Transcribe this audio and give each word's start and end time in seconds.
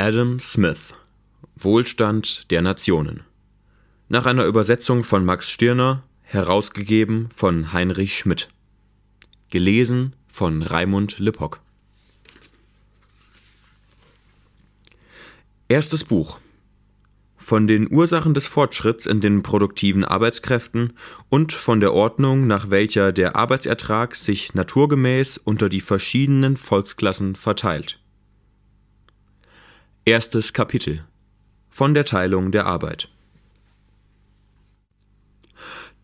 Adam 0.00 0.38
Smith 0.38 0.92
Wohlstand 1.56 2.52
der 2.52 2.62
Nationen 2.62 3.24
nach 4.08 4.26
einer 4.26 4.44
Übersetzung 4.44 5.02
von 5.02 5.24
Max 5.24 5.50
Stirner, 5.50 6.04
herausgegeben 6.22 7.30
von 7.34 7.72
Heinrich 7.72 8.16
Schmidt. 8.16 8.48
Gelesen 9.50 10.14
von 10.28 10.62
Raimund 10.62 11.18
Lippock. 11.18 11.58
Erstes 15.66 16.04
Buch 16.04 16.38
von 17.36 17.66
den 17.66 17.92
Ursachen 17.92 18.34
des 18.34 18.46
Fortschritts 18.46 19.04
in 19.04 19.20
den 19.20 19.42
produktiven 19.42 20.04
Arbeitskräften 20.04 20.92
und 21.28 21.52
von 21.52 21.80
der 21.80 21.92
Ordnung, 21.92 22.46
nach 22.46 22.70
welcher 22.70 23.10
der 23.10 23.34
Arbeitsertrag 23.34 24.14
sich 24.14 24.54
naturgemäß 24.54 25.38
unter 25.38 25.68
die 25.68 25.80
verschiedenen 25.80 26.56
Volksklassen 26.56 27.34
verteilt. 27.34 27.98
Erstes 30.08 30.54
Kapitel 30.54 31.04
von 31.68 31.92
der 31.92 32.06
Teilung 32.06 32.50
der 32.50 32.64
Arbeit. 32.64 33.10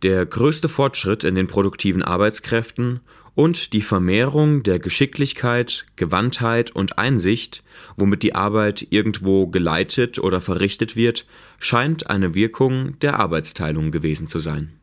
Der 0.03 0.27
größte 0.27 0.69
Fortschritt 0.69 1.25
in 1.25 1.35
den 1.35 1.47
produktiven 1.47 2.03
Arbeitskräften 2.03 3.01
und 3.35 3.73
die 3.73 3.81
Vermehrung 3.81 4.63
der 4.63 4.79
Geschicklichkeit, 4.79 5.87
Gewandtheit 5.97 6.71
und 6.71 6.99
Einsicht, 6.99 7.63
womit 7.97 8.23
die 8.23 8.35
Arbeit 8.35 8.87
irgendwo 8.91 9.47
geleitet 9.47 10.19
oder 10.19 10.43
verrichtet 10.43 10.97
wird, 10.97 11.25
scheint 11.59 12.11
eine 12.11 12.35
Wirkung 12.35 12.99
der 12.99 13.19
Arbeitsteilung 13.19 13.91
gewesen 13.91 14.27
zu 14.27 14.39
sein. 14.39 14.79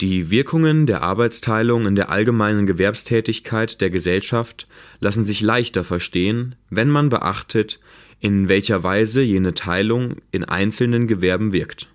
Die 0.00 0.30
Wirkungen 0.30 0.86
der 0.86 1.02
Arbeitsteilung 1.02 1.86
in 1.86 1.94
der 1.94 2.10
allgemeinen 2.10 2.66
Gewerbstätigkeit 2.66 3.80
der 3.80 3.90
Gesellschaft 3.90 4.66
lassen 5.00 5.24
sich 5.24 5.40
leichter 5.40 5.84
verstehen, 5.84 6.56
wenn 6.68 6.90
man 6.90 7.08
beachtet, 7.08 7.80
in 8.20 8.48
welcher 8.48 8.82
Weise 8.82 9.22
jene 9.22 9.54
Teilung 9.54 10.16
in 10.30 10.44
einzelnen 10.44 11.06
Gewerben 11.06 11.52
wirkt 11.52 11.88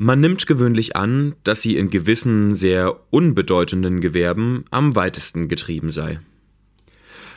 man 0.00 0.20
nimmt 0.20 0.46
gewöhnlich 0.46 0.94
an, 0.94 1.34
dass 1.42 1.60
sie 1.60 1.76
in 1.76 1.90
gewissen 1.90 2.54
sehr 2.54 3.00
unbedeutenden 3.10 4.00
Gewerben 4.00 4.64
am 4.70 4.94
weitesten 4.94 5.48
getrieben 5.48 5.90
sei. 5.90 6.20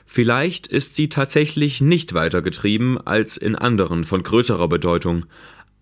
Vielleicht 0.05 0.67
ist 0.67 0.93
sie 0.93 1.09
tatsächlich 1.09 1.81
nicht 1.81 2.13
weiter 2.13 2.43
getrieben 2.43 2.99
als 2.99 3.35
in 3.35 3.55
anderen 3.55 4.03
von 4.03 4.21
größerer 4.21 4.67
Bedeutung, 4.67 5.25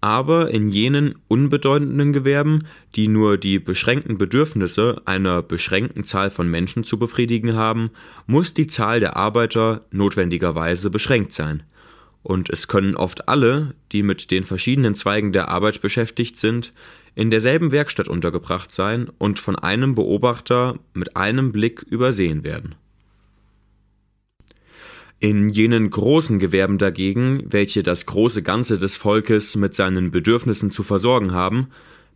aber 0.02 0.50
in 0.52 0.70
jenen 0.70 1.16
unbedeutenden 1.28 2.14
Gewerben, 2.14 2.66
die 2.96 3.08
nur 3.08 3.38
die 3.38 3.60
beschränkten 3.60 4.18
Bedürfnisse 4.18 5.02
einer 5.06 5.42
beschränkten 5.42 6.04
Zahl 6.04 6.30
von 6.30 6.50
Menschen 6.50 6.84
zu 6.84 6.98
befriedigen 6.98 7.56
haben, 7.56 7.92
muss 8.28 8.54
die 8.54 8.68
Zahl 8.68 9.00
der 9.00 9.18
Arbeiter 9.18 9.86
notwendigerweise 9.92 10.90
beschränkt 10.90 11.34
sein– 11.34 11.64
und 12.22 12.50
es 12.50 12.68
können 12.68 12.96
oft 12.96 13.28
alle, 13.30 13.76
die 13.92 14.04
mit 14.04 14.32
den 14.32 14.44
verschiedenen 14.44 14.96
Zweigen 14.96 15.32
der 15.32 15.48
Arbeit 15.50 15.82
beschäftigt 15.82 16.38
sind, 16.38 16.74
in 17.16 17.32
derselben 17.32 17.72
Werkstatt 17.72 18.08
untergebracht 18.08 18.72
sein 18.72 19.10
und 19.18 19.40
von 19.40 19.56
einem 19.56 19.96
Beobachter 19.96 20.78
mit 20.94 21.16
einem 21.16 21.52
Blick 21.52 21.82
übersehen 21.82 22.44
werden. 22.44 22.76
In 25.22 25.50
jenen 25.50 25.90
großen 25.90 26.40
Gewerben 26.40 26.78
dagegen, 26.78 27.44
welche 27.46 27.84
das 27.84 28.06
große 28.06 28.42
Ganze 28.42 28.80
des 28.80 28.96
Volkes 28.96 29.58
mit 29.58 29.76
seinen 29.76 30.12
Bedürfnissen 30.12 30.72
zu 30.72 30.82
versorgen 30.82 31.34
haben, 31.34 31.68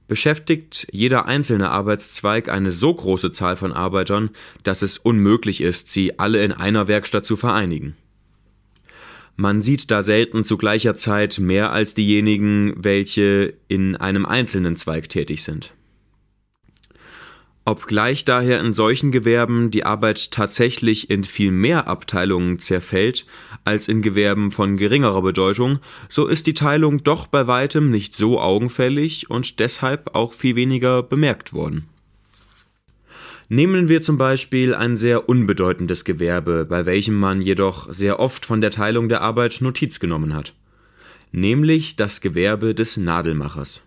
beschäftigt 0.07 0.87
jeder 0.91 1.25
einzelne 1.25 1.69
Arbeitszweig 1.69 2.47
eine 2.47 2.71
so 2.71 2.93
große 2.93 3.31
Zahl 3.31 3.57
von 3.57 3.73
Arbeitern, 3.73 4.29
dass 4.63 4.81
es 4.81 4.97
unmöglich 4.97 5.59
ist, 5.59 5.89
sie 5.89 6.17
alle 6.17 6.43
in 6.43 6.53
einer 6.53 6.87
Werkstatt 6.87 7.25
zu 7.25 7.35
vereinigen. 7.35 7.97
Man 9.35 9.61
sieht 9.61 9.89
da 9.91 10.01
selten 10.01 10.45
zu 10.45 10.57
gleicher 10.57 10.93
Zeit 10.95 11.39
mehr 11.39 11.71
als 11.71 11.95
diejenigen, 11.95 12.73
welche 12.77 13.55
in 13.67 13.95
einem 13.95 14.25
einzelnen 14.25 14.75
Zweig 14.75 15.09
tätig 15.09 15.43
sind. 15.43 15.73
Obgleich 17.65 18.25
daher 18.25 18.59
in 18.59 18.73
solchen 18.73 19.11
Gewerben 19.11 19.71
die 19.71 19.85
Arbeit 19.85 20.31
tatsächlich 20.31 21.09
in 21.09 21.23
viel 21.23 21.51
mehr 21.51 21.87
Abteilungen 21.87 22.59
zerfällt 22.59 23.25
als 23.63 23.87
in 23.87 24.01
Gewerben 24.01 24.51
von 24.51 24.75
geringerer 24.75 25.21
Bedeutung, 25.21 25.79
so 26.09 26.27
ist 26.27 26.45
die 26.45 26.53
Teilung 26.53 27.03
doch 27.03 27.25
bei 27.27 27.47
weitem 27.47 27.89
nicht 27.89 28.17
so 28.17 28.41
augenfällig 28.41 29.29
und 29.29 29.61
deshalb 29.61 30.13
auch 30.13 30.33
viel 30.33 30.57
weniger 30.57 31.03
bemerkt 31.03 31.53
worden. 31.53 31.87
Nehmen 33.47 33.87
wir 33.87 34.01
zum 34.01 34.17
Beispiel 34.17 34.73
ein 34.73 34.97
sehr 34.97 35.30
unbedeutendes 35.30 36.03
Gewerbe, 36.03 36.65
bei 36.65 36.85
welchem 36.85 37.15
man 37.15 37.39
jedoch 37.39 37.93
sehr 37.93 38.19
oft 38.19 38.45
von 38.45 38.59
der 38.59 38.71
Teilung 38.71 39.07
der 39.07 39.21
Arbeit 39.21 39.61
Notiz 39.61 40.01
genommen 40.01 40.33
hat, 40.33 40.53
nämlich 41.31 41.95
das 41.95 42.19
Gewerbe 42.19 42.75
des 42.75 42.97
Nadelmachers. 42.97 43.83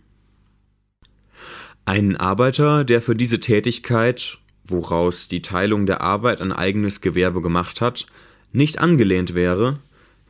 Ein 1.89 2.17
Arbeiter, 2.17 2.83
der 2.83 3.01
für 3.01 3.15
diese 3.15 3.39
Tätigkeit, 3.39 4.39
woraus 4.65 5.29
die 5.29 5.41
Teilung 5.41 5.87
der 5.87 6.01
Arbeit 6.01 6.41
ein 6.41 6.51
eigenes 6.51 7.01
Gewerbe 7.01 7.41
gemacht 7.41 7.81
hat, 7.81 8.07
nicht 8.53 8.81
angelehnt 8.81 9.37
wäre, 9.37 9.79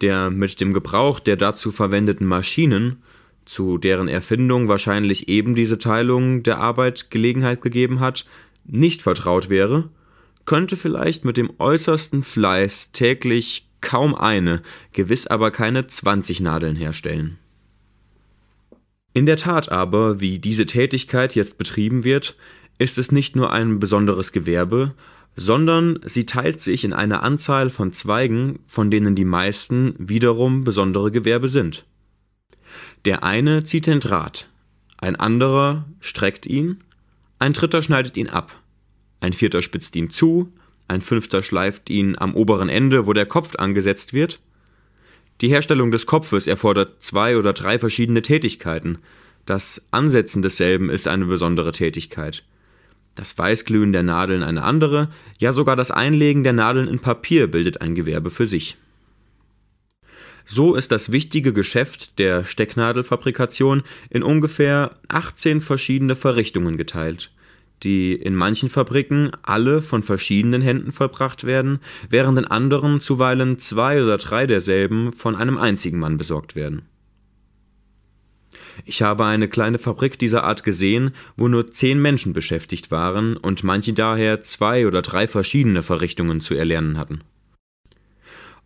der 0.02 0.28
mit 0.28 0.60
dem 0.60 0.74
Gebrauch 0.74 1.18
der 1.18 1.36
dazu 1.36 1.72
verwendeten 1.72 2.26
Maschinen, 2.26 3.02
zu 3.46 3.78
deren 3.78 4.06
Erfindung 4.06 4.68
wahrscheinlich 4.68 5.30
eben 5.30 5.54
diese 5.54 5.78
Teilung 5.78 6.42
der 6.42 6.58
Arbeit 6.58 7.10
Gelegenheit 7.10 7.62
gegeben 7.62 8.00
hat, 8.00 8.26
nicht 8.66 9.00
vertraut 9.00 9.48
wäre, 9.48 9.88
könnte 10.44 10.76
vielleicht 10.76 11.24
mit 11.24 11.38
dem 11.38 11.50
äußersten 11.58 12.22
Fleiß 12.22 12.92
täglich 12.92 13.66
kaum 13.80 14.14
eine, 14.14 14.60
gewiss 14.92 15.26
aber 15.26 15.50
keine 15.52 15.86
20 15.86 16.42
Nadeln 16.42 16.76
herstellen. 16.76 17.38
In 19.16 19.24
der 19.24 19.38
Tat 19.38 19.72
aber, 19.72 20.20
wie 20.20 20.38
diese 20.38 20.66
Tätigkeit 20.66 21.34
jetzt 21.34 21.56
betrieben 21.56 22.04
wird, 22.04 22.36
ist 22.76 22.98
es 22.98 23.12
nicht 23.12 23.34
nur 23.34 23.50
ein 23.50 23.80
besonderes 23.80 24.30
Gewerbe, 24.30 24.92
sondern 25.36 26.00
sie 26.04 26.26
teilt 26.26 26.60
sich 26.60 26.84
in 26.84 26.92
eine 26.92 27.22
Anzahl 27.22 27.70
von 27.70 27.94
Zweigen, 27.94 28.58
von 28.66 28.90
denen 28.90 29.14
die 29.14 29.24
meisten 29.24 29.94
wiederum 29.96 30.64
besondere 30.64 31.10
Gewerbe 31.10 31.48
sind. 31.48 31.86
Der 33.06 33.24
eine 33.24 33.64
zieht 33.64 33.86
den 33.86 34.00
Draht, 34.00 34.50
ein 34.98 35.16
anderer 35.16 35.86
streckt 36.00 36.44
ihn, 36.44 36.84
ein 37.38 37.54
dritter 37.54 37.82
schneidet 37.82 38.18
ihn 38.18 38.28
ab, 38.28 38.52
ein 39.20 39.32
vierter 39.32 39.62
spitzt 39.62 39.96
ihn 39.96 40.10
zu, 40.10 40.52
ein 40.88 41.00
fünfter 41.00 41.42
schleift 41.42 41.88
ihn 41.88 42.18
am 42.18 42.34
oberen 42.34 42.68
Ende, 42.68 43.06
wo 43.06 43.14
der 43.14 43.24
Kopf 43.24 43.56
angesetzt 43.56 44.12
wird. 44.12 44.40
Die 45.40 45.48
Herstellung 45.48 45.90
des 45.90 46.06
Kopfes 46.06 46.46
erfordert 46.46 47.02
zwei 47.02 47.36
oder 47.36 47.52
drei 47.52 47.78
verschiedene 47.78 48.22
Tätigkeiten. 48.22 48.98
Das 49.44 49.82
Ansetzen 49.90 50.42
desselben 50.42 50.90
ist 50.90 51.08
eine 51.08 51.26
besondere 51.26 51.72
Tätigkeit. 51.72 52.42
Das 53.14 53.36
Weißglühen 53.36 53.92
der 53.92 54.02
Nadeln 54.02 54.42
eine 54.42 54.62
andere, 54.62 55.10
ja 55.38 55.52
sogar 55.52 55.76
das 55.76 55.90
Einlegen 55.90 56.44
der 56.44 56.52
Nadeln 56.52 56.88
in 56.88 56.98
Papier 56.98 57.46
bildet 57.46 57.80
ein 57.80 57.94
Gewerbe 57.94 58.30
für 58.30 58.46
sich. 58.46 58.76
So 60.44 60.74
ist 60.74 60.92
das 60.92 61.10
wichtige 61.10 61.52
Geschäft 61.52 62.18
der 62.18 62.44
Stecknadelfabrikation 62.44 63.82
in 64.10 64.22
ungefähr 64.22 64.96
18 65.08 65.60
verschiedene 65.60 66.14
Verrichtungen 66.14 66.76
geteilt, 66.76 67.32
die 67.82 68.14
in 68.14 68.34
manchen 68.34 68.68
Fabriken 68.68 69.30
alle 69.42 69.82
von 69.82 70.02
verschiedenen 70.02 70.62
Händen 70.62 70.92
vollbracht 70.92 71.44
werden, 71.44 71.80
während 72.08 72.38
in 72.38 72.46
anderen 72.46 73.00
zuweilen 73.00 73.58
zwei 73.58 74.02
oder 74.02 74.16
drei 74.18 74.46
derselben 74.46 75.12
von 75.12 75.36
einem 75.36 75.58
einzigen 75.58 75.98
Mann 75.98 76.16
besorgt 76.16 76.56
werden. 76.56 76.82
Ich 78.84 79.02
habe 79.02 79.24
eine 79.24 79.48
kleine 79.48 79.78
Fabrik 79.78 80.18
dieser 80.18 80.44
Art 80.44 80.62
gesehen, 80.62 81.12
wo 81.36 81.48
nur 81.48 81.66
zehn 81.68 82.00
Menschen 82.00 82.32
beschäftigt 82.32 82.90
waren 82.90 83.36
und 83.36 83.64
manche 83.64 83.92
daher 83.92 84.42
zwei 84.42 84.86
oder 84.86 85.02
drei 85.02 85.26
verschiedene 85.26 85.82
Verrichtungen 85.82 86.40
zu 86.40 86.54
erlernen 86.54 86.98
hatten. 86.98 87.22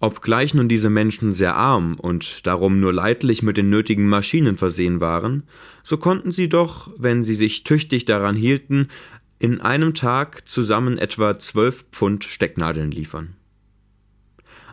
Obgleich 0.03 0.55
nun 0.55 0.67
diese 0.67 0.89
Menschen 0.89 1.35
sehr 1.35 1.57
arm 1.57 1.97
und 1.97 2.47
darum 2.47 2.81
nur 2.81 2.93
leidlich 2.93 3.43
mit 3.43 3.59
den 3.59 3.69
nötigen 3.69 4.09
Maschinen 4.09 4.57
versehen 4.57 4.99
waren, 4.99 5.43
so 5.85 5.99
konnten 5.99 6.33
sie 6.33 6.49
doch, 6.49 6.91
wenn 6.97 7.23
sie 7.23 7.35
sich 7.35 7.65
tüchtig 7.65 8.07
daran 8.07 8.35
hielten, 8.35 8.89
in 9.39 9.61
einem 9.61 9.93
Tag 9.93 10.49
zusammen 10.49 10.97
etwa 10.97 11.39
zwölf 11.39 11.85
Pfund 11.93 12.25
Stecknadeln 12.25 12.91
liefern. 12.91 13.37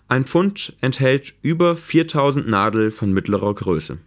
Ein 0.08 0.24
Pfund 0.24 0.78
enthält 0.80 1.34
über 1.42 1.76
4000 1.76 2.48
Nadel 2.48 2.90
von 2.90 3.12
mittlerer 3.12 3.54
Größe. 3.54 3.98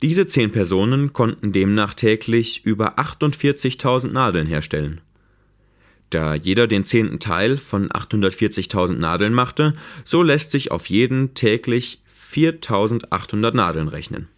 Diese 0.00 0.26
zehn 0.26 0.50
Personen 0.50 1.12
konnten 1.12 1.52
demnach 1.52 1.92
täglich 1.92 2.64
über 2.64 2.98
48.000 2.98 4.08
Nadeln 4.08 4.46
herstellen. 4.46 5.02
Da 6.12 6.34
jeder 6.34 6.66
den 6.66 6.84
zehnten 6.84 7.20
Teil 7.20 7.56
von 7.56 7.88
840.000 7.88 8.96
Nadeln 8.96 9.32
machte, 9.32 9.74
so 10.04 10.22
lässt 10.22 10.50
sich 10.50 10.70
auf 10.70 10.90
jeden 10.90 11.32
täglich 11.32 12.02
4.800 12.32 13.56
Nadeln 13.56 13.88
rechnen. 13.88 14.28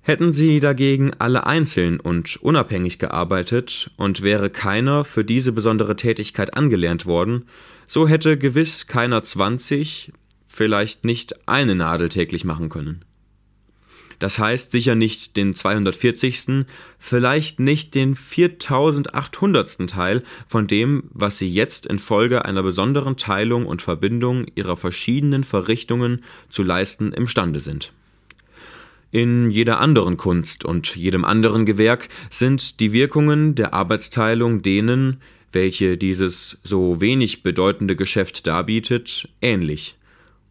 Hätten 0.00 0.32
sie 0.32 0.58
dagegen 0.58 1.12
alle 1.20 1.46
einzeln 1.46 2.00
und 2.00 2.36
unabhängig 2.42 2.98
gearbeitet 2.98 3.92
und 3.96 4.22
wäre 4.22 4.50
keiner 4.50 5.04
für 5.04 5.24
diese 5.24 5.52
besondere 5.52 5.94
Tätigkeit 5.94 6.56
angelernt 6.56 7.06
worden, 7.06 7.44
so 7.86 8.08
hätte 8.08 8.36
gewiss 8.38 8.88
keiner 8.88 9.22
20, 9.22 10.12
vielleicht 10.48 11.04
nicht 11.04 11.48
eine 11.48 11.76
Nadel 11.76 12.08
täglich 12.08 12.44
machen 12.44 12.70
können. 12.70 13.04
Das 14.20 14.38
heißt 14.38 14.70
sicher 14.70 14.94
nicht 14.94 15.36
den 15.36 15.54
240., 15.54 16.66
vielleicht 16.98 17.58
nicht 17.58 17.94
den 17.94 18.14
4800. 18.14 19.88
Teil 19.88 20.22
von 20.46 20.66
dem, 20.66 21.04
was 21.12 21.38
sie 21.38 21.50
jetzt 21.50 21.86
infolge 21.86 22.44
einer 22.44 22.62
besonderen 22.62 23.16
Teilung 23.16 23.64
und 23.66 23.82
Verbindung 23.82 24.46
ihrer 24.54 24.76
verschiedenen 24.76 25.42
Verrichtungen 25.42 26.22
zu 26.50 26.62
leisten 26.62 27.12
imstande 27.12 27.60
sind. 27.60 27.92
In 29.10 29.50
jeder 29.50 29.80
anderen 29.80 30.18
Kunst 30.18 30.66
und 30.66 30.94
jedem 30.94 31.24
anderen 31.24 31.64
Gewerk 31.64 32.08
sind 32.28 32.78
die 32.78 32.92
Wirkungen 32.92 33.54
der 33.54 33.72
Arbeitsteilung 33.72 34.60
denen, 34.60 35.16
welche 35.50 35.96
dieses 35.96 36.58
so 36.62 37.00
wenig 37.00 37.42
bedeutende 37.42 37.96
Geschäft 37.96 38.46
darbietet, 38.46 39.28
ähnlich 39.40 39.96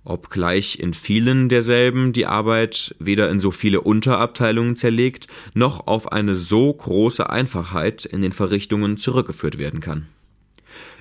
obgleich 0.04 0.80
in 0.80 0.94
vielen 0.94 1.50
derselben 1.50 2.13
die 2.13 2.25
Arbeit 2.25 2.96
weder 3.00 3.30
in 3.30 3.40
so 3.40 3.51
viele 3.51 3.81
Unterabteilungen 3.81 4.75
zerlegt, 4.75 5.28
noch 5.54 5.88
auf 5.88 6.12
eine 6.12 6.36
so 6.36 6.74
große 6.74 7.30
Einfachheit 7.30 8.06
in 8.06 8.22
den 8.22 8.31
Verrichtungen 8.31 8.98
zurückgeführt 8.98 9.57
werden 9.57 9.80
kann. 9.80 10.07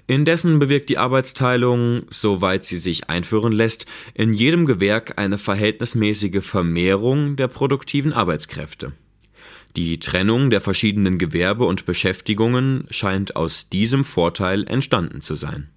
Indessen 0.06 0.58
bewirkt 0.58 0.88
die 0.88 0.96
Arbeitsteilung, 0.96 2.02
soweit 2.08 2.64
sie 2.64 2.78
sich 2.78 3.10
einführen 3.10 3.52
lässt, 3.52 3.84
in 4.14 4.32
jedem 4.32 4.64
Gewerk 4.64 5.18
eine 5.18 5.36
verhältnismäßige 5.36 6.42
Vermehrung 6.42 7.36
der 7.36 7.48
produktiven 7.48 8.14
Arbeitskräfte. 8.14 8.92
Die 9.76 10.00
Trennung 10.00 10.48
der 10.48 10.62
verschiedenen 10.62 11.18
Gewerbe 11.18 11.66
und 11.66 11.84
Beschäftigungen 11.84 12.86
scheint 12.90 13.36
aus 13.36 13.68
diesem 13.68 14.04
Vorteil 14.04 14.66
entstanden 14.66 15.20
zu 15.20 15.34
sein. 15.34 15.68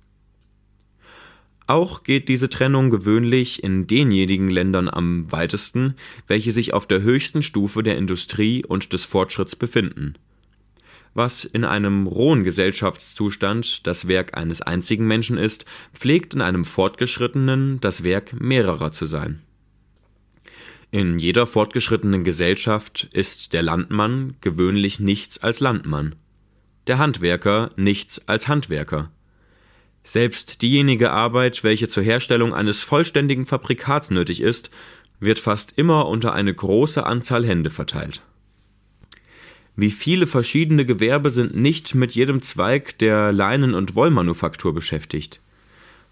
Auch 1.72 2.04
geht 2.04 2.28
diese 2.28 2.50
Trennung 2.50 2.90
gewöhnlich 2.90 3.64
in 3.64 3.88
denjenigen 3.88 4.50
Ländern 4.50 4.90
am 4.90 5.32
weitesten, 5.32 5.96
welche 6.28 6.52
sich 6.52 6.74
auf 6.74 6.86
der 6.86 7.02
höchsten 7.02 7.42
Stufe 7.42 7.82
der 7.82 7.98
Industrie 7.98 8.66
und 8.66 8.92
des 8.92 9.06
Fortschritts 9.06 9.56
befinden. 9.56 10.16
Was 11.14 11.46
in 11.46 11.64
einem 11.64 12.08
rohen 12.08 12.44
Gesellschaftszustand 12.44 13.88
das 13.88 14.10
Werk 14.10 14.38
eines 14.38 14.62
einzigen 14.62 15.08
Menschen 15.08 15.38
ist, 15.38 15.64
pflegt 15.94 16.34
in 16.34 16.42
einem 16.42 16.66
fortgeschrittenen 16.66 17.80
das 17.80 18.04
Werk 18.04 18.38
mehrerer 18.38 18.92
zu 18.92 19.06
sein. 19.06 19.42
In 20.92 21.20
jeder 21.20 21.48
fortgeschrittenen 21.48 22.26
Gesellschaft 22.26 23.08
ist 23.14 23.54
der 23.54 23.64
Landmann 23.64 24.36
gewöhnlich 24.42 25.00
nichts 25.00 25.42
als 25.42 25.62
Landmann, 25.62 26.16
der 26.88 26.98
Handwerker 26.98 27.72
nichts 27.78 28.28
als 28.28 28.50
Handwerker 28.50 29.10
selbst 30.04 30.62
diejenige 30.62 31.12
Arbeit, 31.12 31.64
welche 31.64 31.88
zur 31.88 32.04
Herstellung 32.04 32.54
eines 32.54 32.84
vollständigen 32.84 33.46
Fabrikats 33.46 34.10
nötig 34.12 34.42
ist, 34.42 34.72
wird 35.20 35.40
fast 35.40 35.74
immer 35.78 36.08
unter 36.08 36.34
eine 36.34 36.54
große 36.54 37.06
Anzahl 37.06 37.46
Hände 37.46 37.70
verteilt. 37.70 38.22
Wie 39.76 39.92
viele 39.92 40.28
verschiedene 40.28 40.86
Gewerbe 40.86 41.30
sind 41.30 41.56
nicht 41.56 41.96
mit 41.96 42.14
jedem 42.14 42.42
Zweig 42.42 42.98
der 43.00 43.32
Leinen- 43.32 43.74
und 43.74 43.96
Wollmanufaktur 43.96 44.74
beschäftigt? 44.74 45.40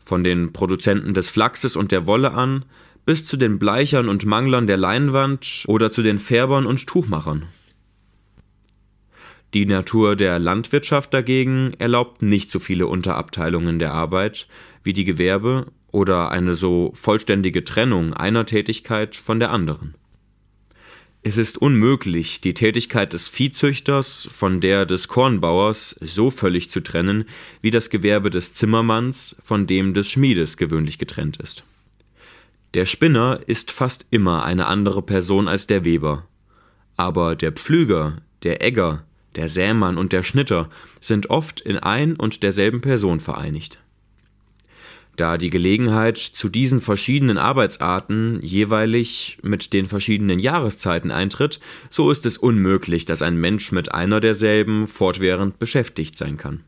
Von 0.06 0.24
den 0.24 0.54
Produzenten 0.54 1.14
des 1.14 1.30
Flachses 1.30 1.76
und 1.76 1.92
der 1.92 2.08
Wolle 2.08 2.32
an 2.32 2.66
bis 3.06 3.26
zu 3.26 3.38
den 3.38 3.60
Bleichern 3.60 4.08
und 4.08 4.26
Manglern 4.26 4.68
der 4.68 4.78
Leinwand 4.78 5.64
oder 5.68 5.92
zu 5.92 6.02
den 6.02 6.20
Färbern 6.20 6.66
und 6.66 6.88
Tuchmachern. 6.88 7.44
Die 9.54 9.66
Natur 9.66 10.16
der 10.16 10.38
Landwirtschaft 10.38 11.14
dagegen 11.14 11.74
erlaubt 11.80 12.22
nicht 12.22 12.52
so 12.52 12.60
viele 12.60 12.86
Unterabteilungen 12.86 13.80
der 13.80 13.94
Arbeit 13.94 14.48
wie 14.84 14.94
die 14.94 15.06
Gewerbe 15.06 15.68
oder 15.92 16.32
eine 16.32 16.54
so 16.54 16.92
vollständige 16.94 17.64
Trennung 17.64 18.14
einer 18.14 18.46
Tätigkeit 18.46 19.16
von 19.16 19.40
der 19.40 19.50
anderen. 19.50 19.96
Es 21.22 21.36
ist 21.38 21.58
unmöglich, 21.58 22.40
die 22.42 22.54
Tätigkeit 22.54 23.12
des 23.12 23.28
Viehzüchters 23.28 24.30
von 24.32 24.62
der 24.62 24.86
des 24.86 25.10
Kornbauers 25.10 25.96
so 26.00 26.32
völlig 26.32 26.70
zu 26.70 26.80
trennen, 26.80 27.26
wie 27.62 27.72
das 27.72 27.90
Gewerbe 27.90 28.30
des 28.30 28.54
Zimmermanns 28.54 29.36
von 29.44 29.68
dem 29.68 29.94
des 29.94 30.10
Schmiedes 30.10 30.56
gewöhnlich 30.56 30.98
getrennt 30.98 31.38
ist. 31.38 31.64
Der 32.76 32.86
Spinner 32.86 33.42
ist 33.48 33.72
fast 33.72 34.06
immer 34.12 34.44
eine 34.44 34.68
andere 34.68 35.02
Person 35.02 35.48
als 35.48 35.68
der 35.68 35.84
Weber, 35.84 36.26
aber 36.96 37.36
der 37.36 37.52
Pflüger, 37.52 38.22
der 38.44 38.64
Egger, 38.64 39.04
der 39.36 39.50
Sämann 39.50 39.98
und 39.98 40.14
der 40.14 40.24
Schnitter 40.24 40.70
sind 41.02 41.30
oft 41.30 41.62
in 41.62 41.78
ein 41.78 42.16
und 42.16 42.44
derselben 42.44 42.82
Person 42.82 43.20
vereinigt. 43.20 43.80
Da 45.20 45.38
die 45.38 45.50
Gelegenheit 45.50 46.18
zu 46.18 46.48
diesen 46.48 46.80
verschiedenen 46.80 47.38
Arbeitsarten 47.38 48.40
jeweilig 48.42 49.38
mit 49.42 49.74
den 49.74 49.86
verschiedenen 49.86 50.40
Jahreszeiten 50.40 51.12
eintritt, 51.12 51.60
so 51.90 52.10
ist 52.10 52.26
es 52.26 52.38
unmöglich, 52.38 53.04
dass 53.04 53.22
ein 53.22 53.36
Mensch 53.36 53.74
mit 53.74 53.94
einer 53.94 54.22
derselben 54.22 54.88
fortwährend 54.88 55.60
beschäftigt 55.60 56.16
sein 56.16 56.38
kann. 56.38 56.64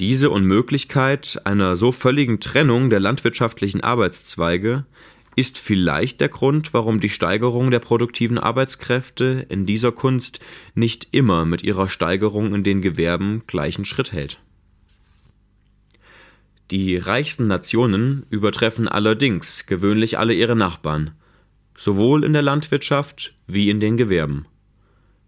Diese 0.00 0.30
Unmöglichkeit 0.30 1.40
einer 1.44 1.76
so 1.76 1.92
völligen 1.92 2.40
Trennung 2.40 2.90
der 2.90 2.98
landwirtschaftlichen 2.98 3.82
Arbeitszweige 3.82 4.84
ist 5.38 5.56
vielleicht 5.56 6.20
der 6.20 6.30
Grund, 6.30 6.74
warum 6.74 6.98
die 6.98 7.08
Steigerung 7.08 7.70
der 7.70 7.78
produktiven 7.78 8.38
Arbeitskräfte 8.38 9.46
in 9.48 9.66
dieser 9.66 9.92
Kunst 9.92 10.40
nicht 10.74 11.06
immer 11.12 11.44
mit 11.44 11.62
ihrer 11.62 11.88
Steigerung 11.88 12.56
in 12.56 12.64
den 12.64 12.82
Gewerben 12.82 13.44
gleichen 13.46 13.84
Schritt 13.84 14.10
hält. 14.10 14.40
Die 16.72 16.96
reichsten 16.96 17.46
Nationen 17.46 18.26
übertreffen 18.30 18.88
allerdings 18.88 19.66
gewöhnlich 19.66 20.18
alle 20.18 20.34
ihre 20.34 20.56
Nachbarn, 20.56 21.12
sowohl 21.76 22.24
in 22.24 22.32
der 22.32 22.42
Landwirtschaft 22.42 23.32
wie 23.46 23.70
in 23.70 23.78
den 23.78 23.96
Gewerben. 23.96 24.46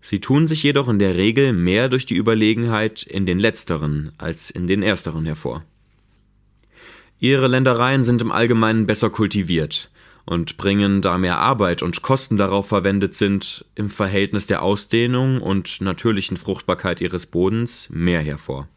Sie 0.00 0.18
tun 0.18 0.48
sich 0.48 0.64
jedoch 0.64 0.88
in 0.88 0.98
der 0.98 1.14
Regel 1.14 1.52
mehr 1.52 1.88
durch 1.88 2.04
die 2.04 2.16
Überlegenheit 2.16 3.04
in 3.04 3.26
den 3.26 3.38
letzteren 3.38 4.10
als 4.18 4.50
in 4.50 4.66
den 4.66 4.82
ersteren 4.82 5.24
hervor. 5.24 5.64
Ihre 7.20 7.46
Ländereien 7.46 8.02
sind 8.02 8.20
im 8.22 8.32
Allgemeinen 8.32 8.86
besser 8.86 9.10
kultiviert, 9.10 9.88
und 10.24 10.56
bringen, 10.56 11.02
da 11.02 11.18
mehr 11.18 11.38
Arbeit 11.38 11.82
und 11.82 12.02
Kosten 12.02 12.36
darauf 12.36 12.68
verwendet 12.68 13.14
sind, 13.14 13.64
im 13.74 13.90
Verhältnis 13.90 14.46
der 14.46 14.62
Ausdehnung 14.62 15.40
und 15.40 15.80
natürlichen 15.80 16.36
Fruchtbarkeit 16.36 17.00
ihres 17.00 17.26
Bodens 17.26 17.88
mehr 17.90 18.20
hervor. 18.20 18.68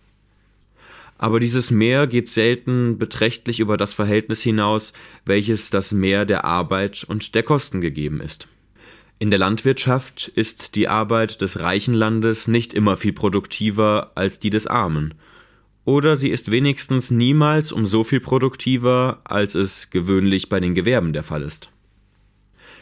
Aber 1.18 1.40
dieses 1.40 1.72
Mehr 1.72 2.08
geht 2.08 2.28
selten 2.30 2.98
beträchtlich 2.98 3.60
über 3.60 3.78
das 3.78 3.94
Verhältnis 3.94 4.42
hinaus, 4.42 4.94
welches 5.26 5.70
das 5.70 5.92
Mehr 5.92 6.26
der 6.26 6.44
Arbeit 6.44 7.06
und 7.08 7.36
der 7.36 7.44
Kosten 7.44 7.82
gegeben 7.82 8.20
ist. 8.20 8.48
In 9.20 9.30
der 9.30 9.40
Landwirtschaft 9.40 10.28
ist 10.28 10.76
die 10.76 10.90
Arbeit 10.90 11.40
des 11.40 11.60
reichen 11.60 11.94
Landes 11.94 12.50
nicht 12.50 12.74
immer 12.74 12.98
viel 12.98 13.14
produktiver 13.14 14.12
als 14.16 14.40
die 14.40 14.50
des 14.50 14.68
armen, 14.68 15.14
oder 15.86 16.16
sie 16.18 16.30
ist 16.30 16.52
wenigstens 16.52 17.12
niemals 17.12 17.72
um 17.72 17.86
so 17.86 18.04
viel 18.04 18.20
produktiver, 18.20 19.22
als 19.24 19.56
es 19.56 19.90
gewöhnlich 19.90 20.50
bei 20.50 20.60
den 20.60 20.76
Gewerben 20.76 21.14
der 21.14 21.24
Fall 21.24 21.42
ist. 21.42 21.70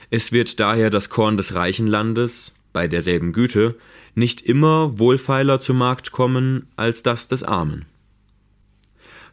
Es 0.09 0.31
wird 0.31 0.59
daher 0.59 0.89
das 0.89 1.09
Korn 1.09 1.37
des 1.37 1.55
reichen 1.55 1.87
Landes, 1.87 2.53
bei 2.73 2.87
derselben 2.87 3.33
Güte, 3.33 3.75
nicht 4.13 4.41
immer 4.41 4.99
wohlfeiler 4.99 5.61
zu 5.61 5.73
Markt 5.73 6.11
kommen 6.11 6.67
als 6.75 7.01
das 7.01 7.27
des 7.27 7.43
Armen. 7.43 7.85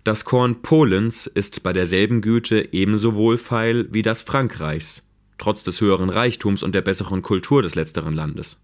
Das 0.04 0.24
Korn 0.24 0.62
Polens 0.62 1.26
ist 1.26 1.62
bei 1.62 1.72
derselben 1.72 2.22
Güte 2.22 2.72
ebenso 2.72 3.14
wohlfeil 3.14 3.88
wie 3.92 4.02
das 4.02 4.22
Frankreichs, 4.22 5.06
trotz 5.36 5.64
des 5.64 5.80
höheren 5.80 6.08
Reichtums 6.08 6.62
und 6.62 6.74
der 6.74 6.82
besseren 6.82 7.22
Kultur 7.22 7.62
des 7.62 7.74
letzteren 7.74 8.14
Landes. 8.14 8.60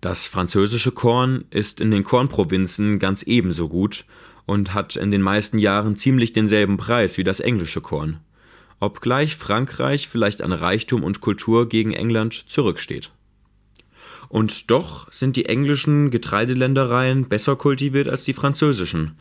Das 0.00 0.28
französische 0.28 0.92
Korn 0.92 1.44
ist 1.50 1.80
in 1.80 1.90
den 1.90 2.04
Kornprovinzen 2.04 3.00
ganz 3.00 3.24
ebenso 3.24 3.68
gut 3.68 4.04
und 4.46 4.72
hat 4.72 4.94
in 4.94 5.10
den 5.10 5.22
meisten 5.22 5.58
Jahren 5.58 5.96
ziemlich 5.96 6.32
denselben 6.32 6.76
Preis 6.76 7.18
wie 7.18 7.24
das 7.24 7.40
englische 7.40 7.80
Korn, 7.80 8.20
obgleich 8.78 9.34
Frankreich 9.34 10.08
vielleicht 10.08 10.40
an 10.40 10.52
Reichtum 10.52 11.02
und 11.02 11.20
Kultur 11.20 11.68
gegen 11.68 11.92
England 11.92 12.32
zurücksteht. 12.48 13.10
Und 14.28 14.70
doch 14.70 15.10
sind 15.12 15.36
die 15.36 15.46
englischen 15.46 16.10
Getreideländereien 16.10 17.28
besser 17.28 17.56
kultiviert 17.56 18.08
als 18.08 18.24
die 18.24 18.34
französischen, 18.34 19.16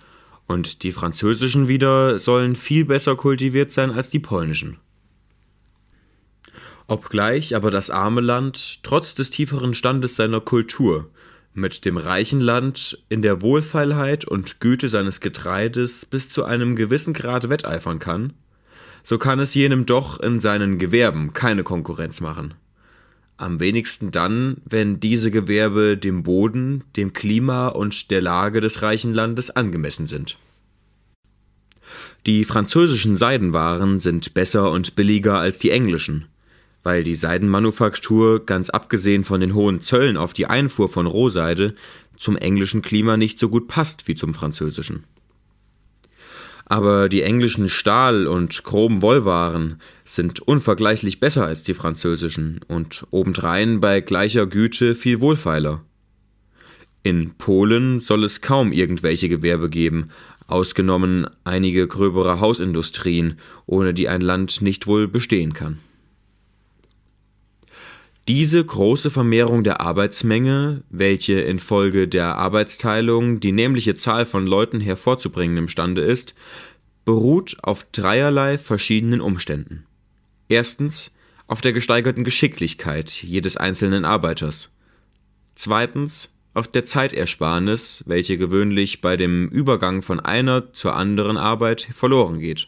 und 0.47 0.83
die 0.83 0.93
französischen 0.93 1.67
wieder 1.67 2.19
sollen 2.19 2.55
viel 2.55 2.85
besser 2.85 3.15
kultiviert 3.15 3.71
sein 3.71 3.91
als 3.91 4.09
die 4.09 4.19
polnischen. 4.19 4.77
Obgleich 6.87 7.55
aber 7.55 7.69
das 7.69 7.89
arme 7.89 8.21
Land 8.21 8.81
trotz 8.83 9.13
des 9.13 9.29
tieferen 9.29 9.73
Standes 9.73 10.15
seiner 10.15 10.39
Kultur 10.39 11.09
mit 11.53 11.85
dem 11.85 11.97
reichen 11.97 12.39
Land 12.39 13.03
in 13.09 13.21
der 13.21 13.41
Wohlfeilheit 13.41 14.25
und 14.25 14.61
Güte 14.61 14.87
seines 14.89 15.19
Getreides 15.19 16.05
bis 16.05 16.29
zu 16.29 16.45
einem 16.45 16.75
gewissen 16.75 17.13
Grad 17.13 17.49
wetteifern 17.49 17.99
kann, 17.99 18.33
so 19.03 19.17
kann 19.17 19.39
es 19.39 19.53
jenem 19.55 19.85
doch 19.85 20.19
in 20.19 20.39
seinen 20.39 20.77
Gewerben 20.77 21.33
keine 21.33 21.63
Konkurrenz 21.63 22.21
machen. 22.21 22.53
am 23.37 23.59
wenigsten 23.59 24.11
dann, 24.11 24.57
wenn 24.65 24.99
diese 24.99 25.29
Gewerbe 25.29 25.95
dem 25.95 26.23
Boden, 26.23 26.83
dem 26.95 27.13
Klima 27.13 27.67
und 27.67 28.09
der 28.09 28.21
Lage 28.21 28.61
des 28.61 28.81
reichen 28.81 29.13
Landes 29.13 29.51
angemessen 29.51 30.07
sind. 30.07 30.37
Die 32.25 32.43
französischen 32.45 33.15
Seidenwaren 33.15 33.99
sind 33.99 34.33
besser 34.33 34.71
und 34.71 34.95
billiger 34.95 35.37
als 35.37 35.59
die 35.59 35.69
englischen, 35.69 36.25
weil 36.87 37.03
die 37.03 37.15
Seidenmanufaktur, 37.15 38.45
ganz 38.45 38.69
abgesehen 38.69 39.25
von 39.25 39.41
den 39.41 39.53
hohen 39.53 39.81
Zöllen 39.81 40.15
auf 40.15 40.31
die 40.31 40.45
Einfuhr 40.45 40.87
von 40.87 41.05
Rohseide, 41.05 41.75
zum 42.15 42.37
englischen 42.37 42.81
Klima 42.81 43.17
nicht 43.17 43.39
so 43.39 43.49
gut 43.49 43.67
passt 43.67 44.07
wie 44.07 44.15
zum 44.15 44.33
französischen. 44.33 45.03
Aber 46.63 47.09
die 47.09 47.23
englischen 47.23 47.67
Stahl- 47.67 48.25
und 48.25 48.63
Chrom-Wollwaren 48.63 49.81
sind 50.05 50.39
unvergleichlich 50.39 51.19
besser 51.19 51.45
als 51.45 51.61
die 51.63 51.73
französischen 51.73 52.61
und 52.69 53.05
obendrein 53.11 53.81
bei 53.81 53.99
gleicher 53.99 54.47
Güte 54.47 54.95
viel 54.95 55.19
wohlfeiler. 55.19 55.83
In 57.03 57.31
Polen 57.37 57.99
soll 57.99 58.23
es 58.23 58.39
kaum 58.39 58.71
irgendwelche 58.71 59.27
Gewerbe 59.27 59.69
geben, 59.69 60.11
ausgenommen 60.47 61.27
einige 61.43 61.85
gröbere 61.85 62.39
Hausindustrien, 62.39 63.39
ohne 63.65 63.93
die 63.93 64.07
ein 64.07 64.21
Land 64.21 64.61
nicht 64.61 64.87
wohl 64.87 65.09
bestehen 65.09 65.51
kann. 65.51 65.79
Diese 68.27 68.61
große 68.63 69.09
Vermehrung 69.09 69.63
der 69.63 69.79
Arbeitsmenge, 69.79 70.83
welche 70.89 71.39
infolge 71.39 72.09
der 72.09 72.35
Arbeitsteilung 72.35 73.39
die 73.39 73.53
nämliche 73.53 73.95
Zahl 73.95 74.25
von 74.25 74.45
Leuten 74.45 74.81
hervorzubringen 74.81 75.55
imstande 75.55 76.01
ist, 76.01 76.35
beruht 77.05 77.55
auf 77.61 77.87
dreierlei 77.93 78.57
verschiedenen 78.57 79.21
Umständen. 79.21 79.85
Erstens 80.49 81.11
auf 81.47 81.61
der 81.61 81.71
gesteigerten 81.71 82.25
Geschicklichkeit 82.25 83.11
jedes 83.11 83.55
einzelnen 83.55 84.03
Arbeiters. 84.03 84.73
Zweitens 85.55 86.33
auf 86.53 86.67
der 86.67 86.83
Zeitersparnis, 86.83 88.03
welche 88.07 88.37
gewöhnlich 88.37 88.99
bei 88.99 89.15
dem 89.15 89.47
Übergang 89.47 90.01
von 90.01 90.19
einer 90.19 90.73
zur 90.73 90.97
anderen 90.97 91.37
Arbeit 91.37 91.87
verloren 91.93 92.39
geht 92.39 92.67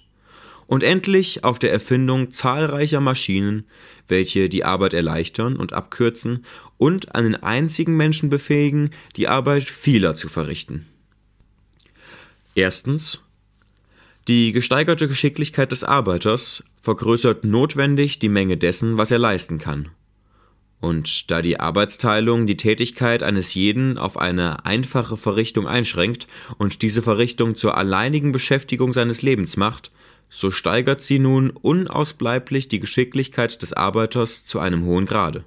und 0.69 0.83
endlich 0.83 1.43
auf 1.43 1.57
der 1.57 1.71
Erfindung 1.71 2.29
zahlreicher 2.29 3.01
Maschinen, 3.01 3.65
welche 4.07 4.49
die 4.49 4.63
Arbeit 4.63 4.93
erleichtern 4.93 5.57
und 5.57 5.73
abkürzen 5.73 6.45
und 6.77 7.15
einen 7.15 7.35
einzigen 7.35 7.97
Menschen 7.97 8.29
befähigen, 8.29 8.91
die 9.15 9.27
Arbeit 9.27 9.63
vieler 9.63 10.13
zu 10.13 10.29
verrichten. 10.29 10.85
Erstens 12.53 13.25
die 14.27 14.51
gesteigerte 14.51 15.07
Geschicklichkeit 15.07 15.71
des 15.71 15.83
Arbeiters 15.83 16.63
vergrößert 16.83 17.45
notwendig 17.45 18.19
die 18.19 18.29
Menge 18.29 18.55
dessen, 18.55 18.99
was 18.99 19.09
er 19.09 19.17
leisten 19.17 19.57
kann. 19.57 19.89
Und 20.79 21.31
da 21.31 21.41
die 21.41 21.59
Arbeitsteilung 21.59 22.45
die 22.45 22.57
Tätigkeit 22.57 23.23
eines 23.23 23.55
jeden 23.55 23.97
auf 23.97 24.17
eine 24.17 24.67
einfache 24.67 25.17
Verrichtung 25.17 25.67
einschränkt 25.67 26.27
und 26.59 26.83
diese 26.83 27.01
Verrichtung 27.01 27.55
zur 27.55 27.75
alleinigen 27.75 28.31
Beschäftigung 28.31 28.93
seines 28.93 29.23
Lebens 29.23 29.57
macht, 29.57 29.89
so 30.29 30.51
steigert 30.51 31.01
sie 31.01 31.19
nun 31.19 31.50
unausbleiblich 31.50 32.67
die 32.67 32.79
Geschicklichkeit 32.79 33.62
des 33.62 33.74
Arbeiters 33.74 34.45
zu 34.45 34.59
einem 34.59 34.86
hohen 34.86 35.05
Grade. 35.05 35.43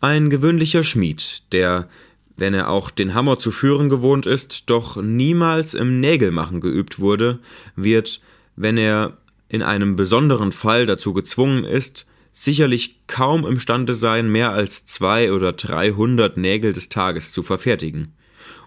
Ein 0.00 0.30
gewöhnlicher 0.30 0.82
Schmied, 0.82 1.44
der, 1.52 1.88
wenn 2.36 2.54
er 2.54 2.68
auch 2.70 2.90
den 2.90 3.14
Hammer 3.14 3.38
zu 3.38 3.52
führen 3.52 3.88
gewohnt 3.88 4.26
ist, 4.26 4.68
doch 4.68 5.00
niemals 5.00 5.74
im 5.74 6.00
Nägelmachen 6.00 6.60
geübt 6.60 6.98
wurde, 6.98 7.38
wird, 7.76 8.20
wenn 8.56 8.76
er 8.76 9.16
in 9.48 9.62
einem 9.62 9.94
besonderen 9.94 10.50
Fall 10.50 10.86
dazu 10.86 11.12
gezwungen 11.12 11.64
ist, 11.64 12.06
sicherlich 12.32 13.06
kaum 13.06 13.46
imstande 13.46 13.94
sein, 13.94 14.30
mehr 14.30 14.52
als 14.52 14.86
zwei 14.86 15.32
oder 15.32 15.52
dreihundert 15.52 16.36
Nägel 16.36 16.72
des 16.72 16.88
Tages 16.88 17.30
zu 17.30 17.42
verfertigen, 17.42 18.14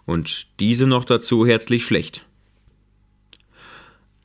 und 0.06 0.48
diese 0.60 0.86
noch 0.86 1.04
dazu 1.04 1.46
herzlich 1.46 1.84
schlecht. 1.84 2.26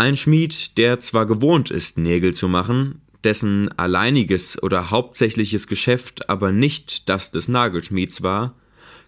Ein 0.01 0.17
Schmied, 0.17 0.79
der 0.79 1.01
zwar 1.01 1.27
gewohnt 1.27 1.71
ist, 1.71 1.99
Nägel 1.99 2.33
zu 2.33 2.49
machen, 2.49 3.03
dessen 3.23 3.71
alleiniges 3.77 4.63
oder 4.63 4.91
hauptsächliches 4.91 5.67
Geschäft 5.67 6.31
aber 6.31 6.53
nicht 6.53 7.11
das 7.11 7.33
des 7.33 7.49
Nagelschmieds 7.49 8.23
war, 8.23 8.55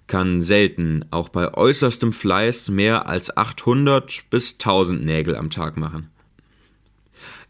kann 0.06 0.42
selten, 0.42 1.06
auch 1.10 1.30
bei 1.30 1.54
äußerstem 1.54 2.12
Fleiß, 2.12 2.68
mehr 2.68 3.08
als 3.08 3.34
800 3.34 4.24
bis 4.28 4.58
1000 4.58 5.02
Nägel 5.02 5.34
am 5.34 5.48
Tag 5.48 5.78
machen. 5.78 6.10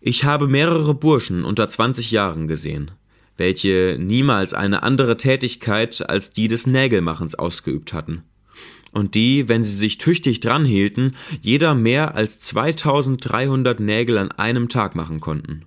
Ich 0.00 0.22
habe 0.22 0.46
mehrere 0.46 0.94
Burschen 0.94 1.44
unter 1.44 1.68
20 1.68 2.12
Jahren 2.12 2.46
gesehen, 2.46 2.92
welche 3.36 3.96
niemals 3.98 4.54
eine 4.54 4.84
andere 4.84 5.16
Tätigkeit 5.16 6.08
als 6.08 6.32
die 6.32 6.46
des 6.46 6.68
Nägelmachens 6.68 7.34
ausgeübt 7.34 7.92
hatten 7.92 8.22
und 8.92 9.14
die, 9.14 9.48
wenn 9.48 9.64
sie 9.64 9.74
sich 9.74 9.98
tüchtig 9.98 10.40
dran 10.40 10.64
hielten, 10.64 11.16
jeder 11.40 11.74
mehr 11.74 12.14
als 12.14 12.40
2300 12.40 13.80
Nägel 13.80 14.18
an 14.18 14.30
einem 14.32 14.68
Tag 14.68 14.94
machen 14.94 15.20
konnten. 15.20 15.64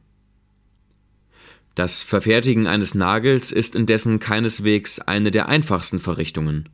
Das 1.74 2.04
Verfertigen 2.04 2.68
eines 2.68 2.96
Nagels 2.96 3.52
ist 3.52 3.76
indessen 3.76 4.20
keineswegs 4.20 5.00
eine 5.00 5.30
der 5.30 5.50
einfachsten 5.50 6.00
Verrichtungen. 6.00 6.70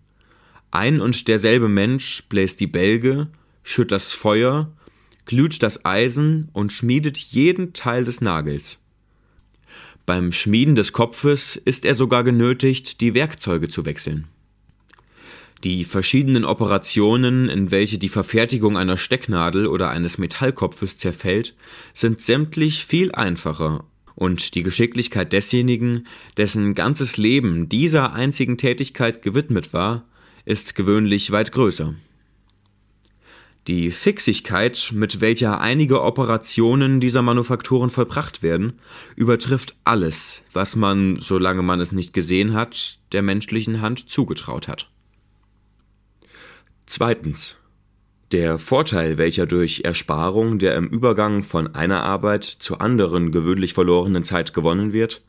Ein 0.70 1.02
und 1.02 1.28
derselbe 1.28 1.68
Mensch 1.68 2.24
bläst 2.30 2.60
die 2.60 2.68
Bälge, 2.68 3.28
schütt 3.64 3.92
das 3.92 4.14
Feuer, 4.14 4.72
glüht 5.26 5.64
das 5.64 5.86
Eisen 5.86 6.50
und 6.54 6.72
schmiedet 6.72 7.18
jeden 7.18 7.74
Teil 7.74 8.04
des 8.04 8.22
Nagels. 8.22 8.80
Beim 10.06 10.32
Schmieden 10.32 10.76
des 10.76 10.94
Kopfes 10.94 11.56
ist 11.56 11.86
er 11.86 11.96
sogar 11.96 12.24
genötigt, 12.24 13.02
die 13.02 13.14
Werkzeuge 13.14 13.70
zu 13.70 13.86
wechseln. 13.86 14.28
Die 15.64 15.84
verschiedenen 15.84 16.44
Operationen, 16.44 17.48
in 17.48 17.70
welche 17.70 18.00
die 18.00 18.10
Verfertigung 18.10 18.78
einer 18.78 18.98
Stecknadel 18.98 19.68
oder 19.68 19.90
eines 19.90 20.18
Metallkopfes 20.18 20.98
zerfällt, 20.98 21.56
sind 21.94 22.22
sämtlich 22.22 22.86
viel 22.86 23.12
einfacher, 23.12 23.84
und 24.16 24.56
die 24.56 24.64
Geschicklichkeit 24.64 25.34
desjenigen, 25.34 26.06
dessen 26.38 26.76
ganzes 26.76 27.18
Leben 27.18 27.70
dieser 27.70 28.14
einzigen 28.14 28.58
Tätigkeit 28.58 29.22
gewidmet 29.22 29.74
war, 29.74 30.06
ist 30.46 30.76
gewöhnlich 30.76 31.32
weit 31.32 31.52
größer. 31.52 31.96
Die 33.68 33.92
Fixigkeit, 33.92 34.92
mit 34.94 35.22
welcher 35.22 35.62
einige 35.62 36.02
Operationen 36.02 37.00
dieser 37.00 37.22
Manufakturen 37.22 37.90
vollbracht 37.90 38.44
werden, 38.44 38.74
übertrifft 39.16 39.76
alles, 39.84 40.44
was 40.52 40.76
man, 40.76 41.18
solange 41.22 41.62
man 41.62 41.80
es 41.80 41.92
nicht 41.92 42.12
gesehen 42.12 42.54
hat, 42.54 43.00
der 43.12 43.22
menschlichen 43.22 43.82
Hand 43.82 44.10
zugetraut 44.10 44.68
hat. 44.68 44.91
Zweitens. 46.94 47.56
Der 48.34 48.58
Vorteil, 48.58 49.18
welcher 49.18 49.46
durch 49.46 49.84
Ersparung 49.86 50.60
der 50.60 50.76
im 50.76 50.90
Übergang 50.90 51.42
von 51.42 51.74
einer 51.74 52.04
Arbeit 52.04 52.44
zur 52.44 52.82
anderen 52.82 53.32
gewöhnlich 53.32 53.74
verlorenen 53.74 54.26
Zeit 54.26 54.54
gewonnen 54.54 54.92
wird, 54.92 55.22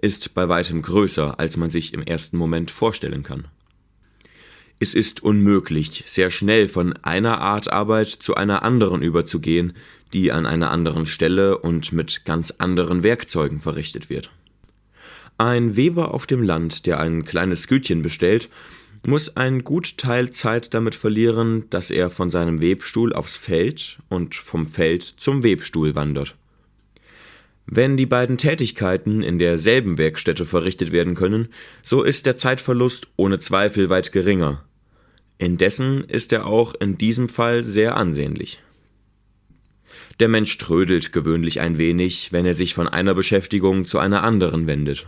ist 0.00 0.32
bei 0.32 0.48
weitem 0.48 0.80
größer, 0.80 1.38
als 1.38 1.58
man 1.58 1.68
sich 1.68 1.92
im 1.92 2.00
ersten 2.02 2.38
Moment 2.38 2.70
vorstellen 2.70 3.22
kann. 3.22 3.48
Es 4.78 4.94
ist 4.94 5.22
unmöglich, 5.22 6.04
sehr 6.06 6.30
schnell 6.30 6.68
von 6.68 6.94
einer 7.02 7.38
Art 7.42 7.70
Arbeit 7.70 8.08
zu 8.08 8.36
einer 8.36 8.62
anderen 8.62 9.02
überzugehen, 9.02 9.74
die 10.14 10.32
an 10.32 10.46
einer 10.46 10.70
anderen 10.70 11.04
Stelle 11.04 11.58
und 11.58 11.92
mit 11.92 12.24
ganz 12.24 12.50
anderen 12.52 13.02
Werkzeugen 13.02 13.60
verrichtet 13.60 14.08
wird. 14.08 14.30
Ein 15.36 15.76
Weber 15.76 16.14
auf 16.14 16.26
dem 16.26 16.42
Land, 16.42 16.86
der 16.86 16.98
ein 16.98 17.26
kleines 17.26 17.66
Gütchen 17.66 18.00
bestellt, 18.00 18.48
muss 19.06 19.36
ein 19.36 19.64
gut 19.64 19.96
Teil 19.98 20.30
Zeit 20.30 20.74
damit 20.74 20.94
verlieren, 20.94 21.64
dass 21.70 21.90
er 21.90 22.10
von 22.10 22.30
seinem 22.30 22.60
Webstuhl 22.60 23.12
aufs 23.12 23.36
Feld 23.36 23.98
und 24.08 24.34
vom 24.34 24.66
Feld 24.66 25.02
zum 25.02 25.42
Webstuhl 25.42 25.94
wandert. 25.94 26.36
Wenn 27.66 27.96
die 27.96 28.06
beiden 28.06 28.36
Tätigkeiten 28.36 29.22
in 29.22 29.38
derselben 29.38 29.96
Werkstätte 29.96 30.44
verrichtet 30.44 30.90
werden 30.90 31.14
können, 31.14 31.48
so 31.82 32.02
ist 32.02 32.26
der 32.26 32.36
Zeitverlust 32.36 33.06
ohne 33.16 33.38
Zweifel 33.38 33.88
weit 33.90 34.12
geringer. 34.12 34.64
Indessen 35.38 36.04
ist 36.04 36.32
er 36.32 36.46
auch 36.46 36.74
in 36.74 36.98
diesem 36.98 37.28
Fall 37.28 37.62
sehr 37.62 37.96
ansehnlich. 37.96 38.60
Der 40.18 40.28
Mensch 40.28 40.58
trödelt 40.58 41.12
gewöhnlich 41.12 41.60
ein 41.60 41.78
wenig, 41.78 42.32
wenn 42.32 42.44
er 42.44 42.54
sich 42.54 42.74
von 42.74 42.88
einer 42.88 43.14
Beschäftigung 43.14 43.86
zu 43.86 43.98
einer 43.98 44.22
anderen 44.22 44.66
wendet. 44.66 45.06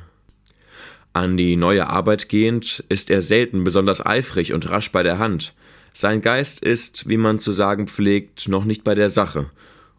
An 1.15 1.37
die 1.37 1.57
neue 1.57 1.89
Arbeit 1.89 2.29
gehend 2.29 2.85
ist 2.89 3.11
er 3.11 3.21
selten 3.21 3.65
besonders 3.65 4.05
eifrig 4.05 4.53
und 4.55 4.69
rasch 4.71 4.93
bei 4.93 5.03
der 5.03 5.19
Hand. 5.19 5.53
Sein 5.93 6.23
Geist 6.23 6.63
ist, 6.63 7.09
wie 7.09 7.19
man 7.19 7.39
zu 7.39 7.53
sagen 7.53 7.87
pflegt, 7.87 8.49
noch 8.49 8.65
nicht 8.65 8.83
bei 8.83 8.95
der 8.95 9.11
Sache, 9.11 9.51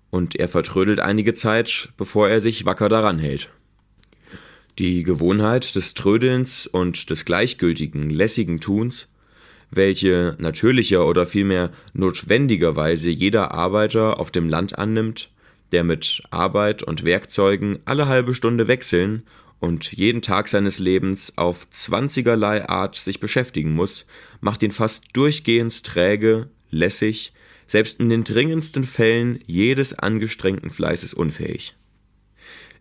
und 0.09 0.35
er 0.35 0.47
vertrödelt 0.47 0.99
einige 0.99 1.35
Zeit, 1.35 1.89
bevor 1.97 2.29
er 2.29 2.39
sich 2.39 2.65
wacker 2.65 2.89
daran 2.89 3.19
hält. 3.19 3.49
Die 4.79 5.03
Gewohnheit 5.03 5.75
des 5.75 5.93
Trödelns 5.93 6.65
und 6.65 7.11
des 7.11 7.25
gleichgültigen, 7.25 8.09
lässigen 8.09 8.59
Tuns, 8.59 9.07
welche 9.69 10.35
natürlicher 10.39 11.05
oder 11.05 11.27
vielmehr 11.27 11.71
notwendigerweise 11.93 13.11
jeder 13.11 13.51
Arbeiter 13.51 14.19
auf 14.19 14.31
dem 14.31 14.49
Land 14.49 14.79
annimmt, 14.79 15.29
der 15.71 15.83
mit 15.83 16.23
Arbeit 16.31 16.81
und 16.81 17.03
Werkzeugen 17.03 17.79
alle 17.85 18.07
halbe 18.07 18.33
Stunde 18.33 18.67
wechseln 18.67 19.23
und 19.63 19.93
jeden 19.93 20.21
Tag 20.21 20.49
seines 20.49 20.77
Lebens 20.77 21.37
auf 21.37 21.69
zwanzigerlei 21.69 22.67
Art 22.67 22.97
sich 22.97 23.21
beschäftigen 23.21 23.71
muss, 23.71 24.05
macht 24.41 24.61
ihn 24.61 24.71
fast 24.71 25.05
durchgehends 25.13 25.83
träge, 25.83 26.49
lässig, 26.69 27.31
selbst 27.65 28.01
in 28.01 28.09
den 28.09 28.25
dringendsten 28.25 28.83
Fällen 28.83 29.39
jedes 29.47 29.97
angestrengten 29.97 30.69
Fleißes 30.69 31.13
unfähig. 31.13 31.77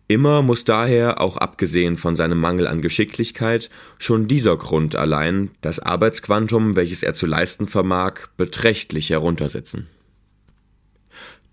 Immer 0.09 0.41
muss 0.41 0.65
daher, 0.65 1.21
auch 1.21 1.37
abgesehen 1.37 1.95
von 1.95 2.17
seinem 2.17 2.41
Mangel 2.41 2.67
an 2.67 2.81
Geschicklichkeit, 2.81 3.69
schon 3.97 4.27
dieser 4.27 4.57
Grund 4.57 4.97
allein 4.97 5.51
das 5.61 5.79
Arbeitsquantum, 5.79 6.75
welches 6.75 7.01
er 7.01 7.13
zu 7.13 7.25
leisten 7.25 7.65
vermag, 7.65 8.27
beträchtlich 8.35 9.09
heruntersetzen. 9.09 9.87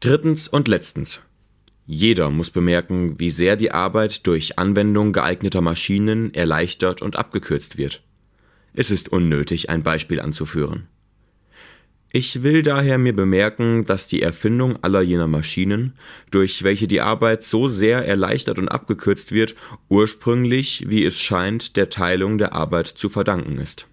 Drittens 0.01 0.49
und 0.49 0.67
letztens. 0.67 1.23
Jeder 1.93 2.31
muss 2.31 2.51
bemerken, 2.51 3.19
wie 3.19 3.31
sehr 3.31 3.57
die 3.57 3.73
Arbeit 3.73 4.25
durch 4.29 4.61
Anwendung 4.61 5.13
geeigneter 5.13 5.61
Maschinen 5.61 6.33
erleichtert 6.33 7.03
und 7.03 7.17
abgekürzt 7.17 7.79
wird. 7.79 8.01
Es 8.73 8.93
ist 8.93 9.09
unnötig, 9.09 9.71
ein 9.71 9.83
Beispiel 9.83 10.21
anzuführen. 10.21 10.87
Ich 12.13 12.45
will 12.45 12.63
daher 12.63 12.97
mir 12.97 13.13
bemerken, 13.13 13.87
dass 13.87 14.07
die 14.07 14.23
Erfindung 14.23 14.79
aller 14.85 15.01
jener 15.01 15.27
Maschinen, 15.27 15.95
durch 16.31 16.63
welche 16.63 16.87
die 16.87 17.01
Arbeit 17.01 17.43
so 17.43 17.67
sehr 17.67 18.07
erleichtert 18.07 18.61
und 18.61 18.69
abgekürzt 18.69 19.33
wird, 19.33 19.57
ursprünglich, 19.89 20.85
wie 20.87 21.05
es 21.05 21.21
scheint, 21.21 21.77
der 21.77 21.91
Teilung 21.91 22.39
der 22.39 22.53
Arbeit 22.53 22.87
zu 22.87 23.09
verdanken 23.09 23.59
ist. 23.59 23.89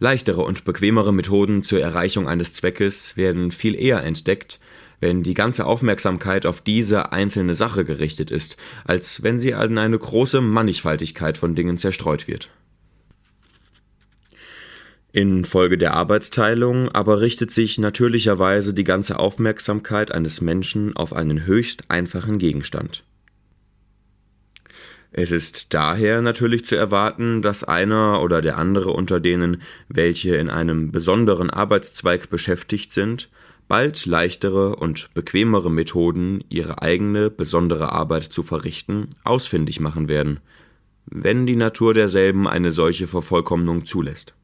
Leichtere 0.00 0.42
und 0.42 0.66
bequemere 0.66 1.14
Methoden 1.14 1.62
zur 1.62 1.80
Erreichung 1.80 2.28
eines 2.28 2.52
Zweckes 2.52 3.16
werden 3.16 3.52
viel 3.52 3.74
eher 3.74 4.04
entdeckt, 4.04 4.60
wenn 5.00 5.22
die 5.22 5.34
ganze 5.34 5.66
Aufmerksamkeit 5.66 6.46
auf 6.46 6.60
diese 6.60 7.12
einzelne 7.12 7.54
Sache 7.54 7.84
gerichtet 7.84 8.30
ist, 8.30 8.56
als 8.84 9.22
wenn 9.22 9.40
sie 9.40 9.54
an 9.54 9.78
eine 9.78 9.98
große 9.98 10.40
Mannigfaltigkeit 10.40 11.38
von 11.38 11.54
Dingen 11.54 11.78
zerstreut 11.78 12.26
wird. 12.26 12.50
Infolge 15.12 15.78
der 15.78 15.94
Arbeitsteilung 15.94 16.90
aber 16.90 17.20
richtet 17.20 17.50
sich 17.50 17.78
natürlicherweise 17.78 18.74
die 18.74 18.84
ganze 18.84 19.18
Aufmerksamkeit 19.18 20.12
eines 20.12 20.40
Menschen 20.40 20.94
auf 20.96 21.12
einen 21.12 21.46
höchst 21.46 21.90
einfachen 21.90 22.38
Gegenstand. 22.38 23.04
Es 25.10 25.30
ist 25.30 25.72
daher 25.72 26.20
natürlich 26.20 26.66
zu 26.66 26.76
erwarten, 26.76 27.40
dass 27.40 27.64
einer 27.64 28.22
oder 28.22 28.42
der 28.42 28.58
andere 28.58 28.90
unter 28.90 29.20
denen, 29.20 29.62
welche 29.88 30.36
in 30.36 30.50
einem 30.50 30.92
besonderen 30.92 31.48
Arbeitszweig 31.48 32.28
beschäftigt 32.28 32.92
sind, 32.92 33.30
bald 33.68 34.06
leichtere 34.06 34.76
und 34.76 35.10
bequemere 35.14 35.70
Methoden, 35.70 36.42
ihre 36.48 36.82
eigene 36.82 37.30
besondere 37.30 37.92
Arbeit 37.92 38.24
zu 38.24 38.42
verrichten, 38.42 39.08
ausfindig 39.24 39.78
machen 39.78 40.08
werden, 40.08 40.40
wenn 41.06 41.46
die 41.46 41.56
Natur 41.56 41.94
derselben 41.94 42.48
eine 42.48 42.72
solche 42.72 43.06
Vervollkommnung 43.06 43.86
zulässt. 43.86 44.34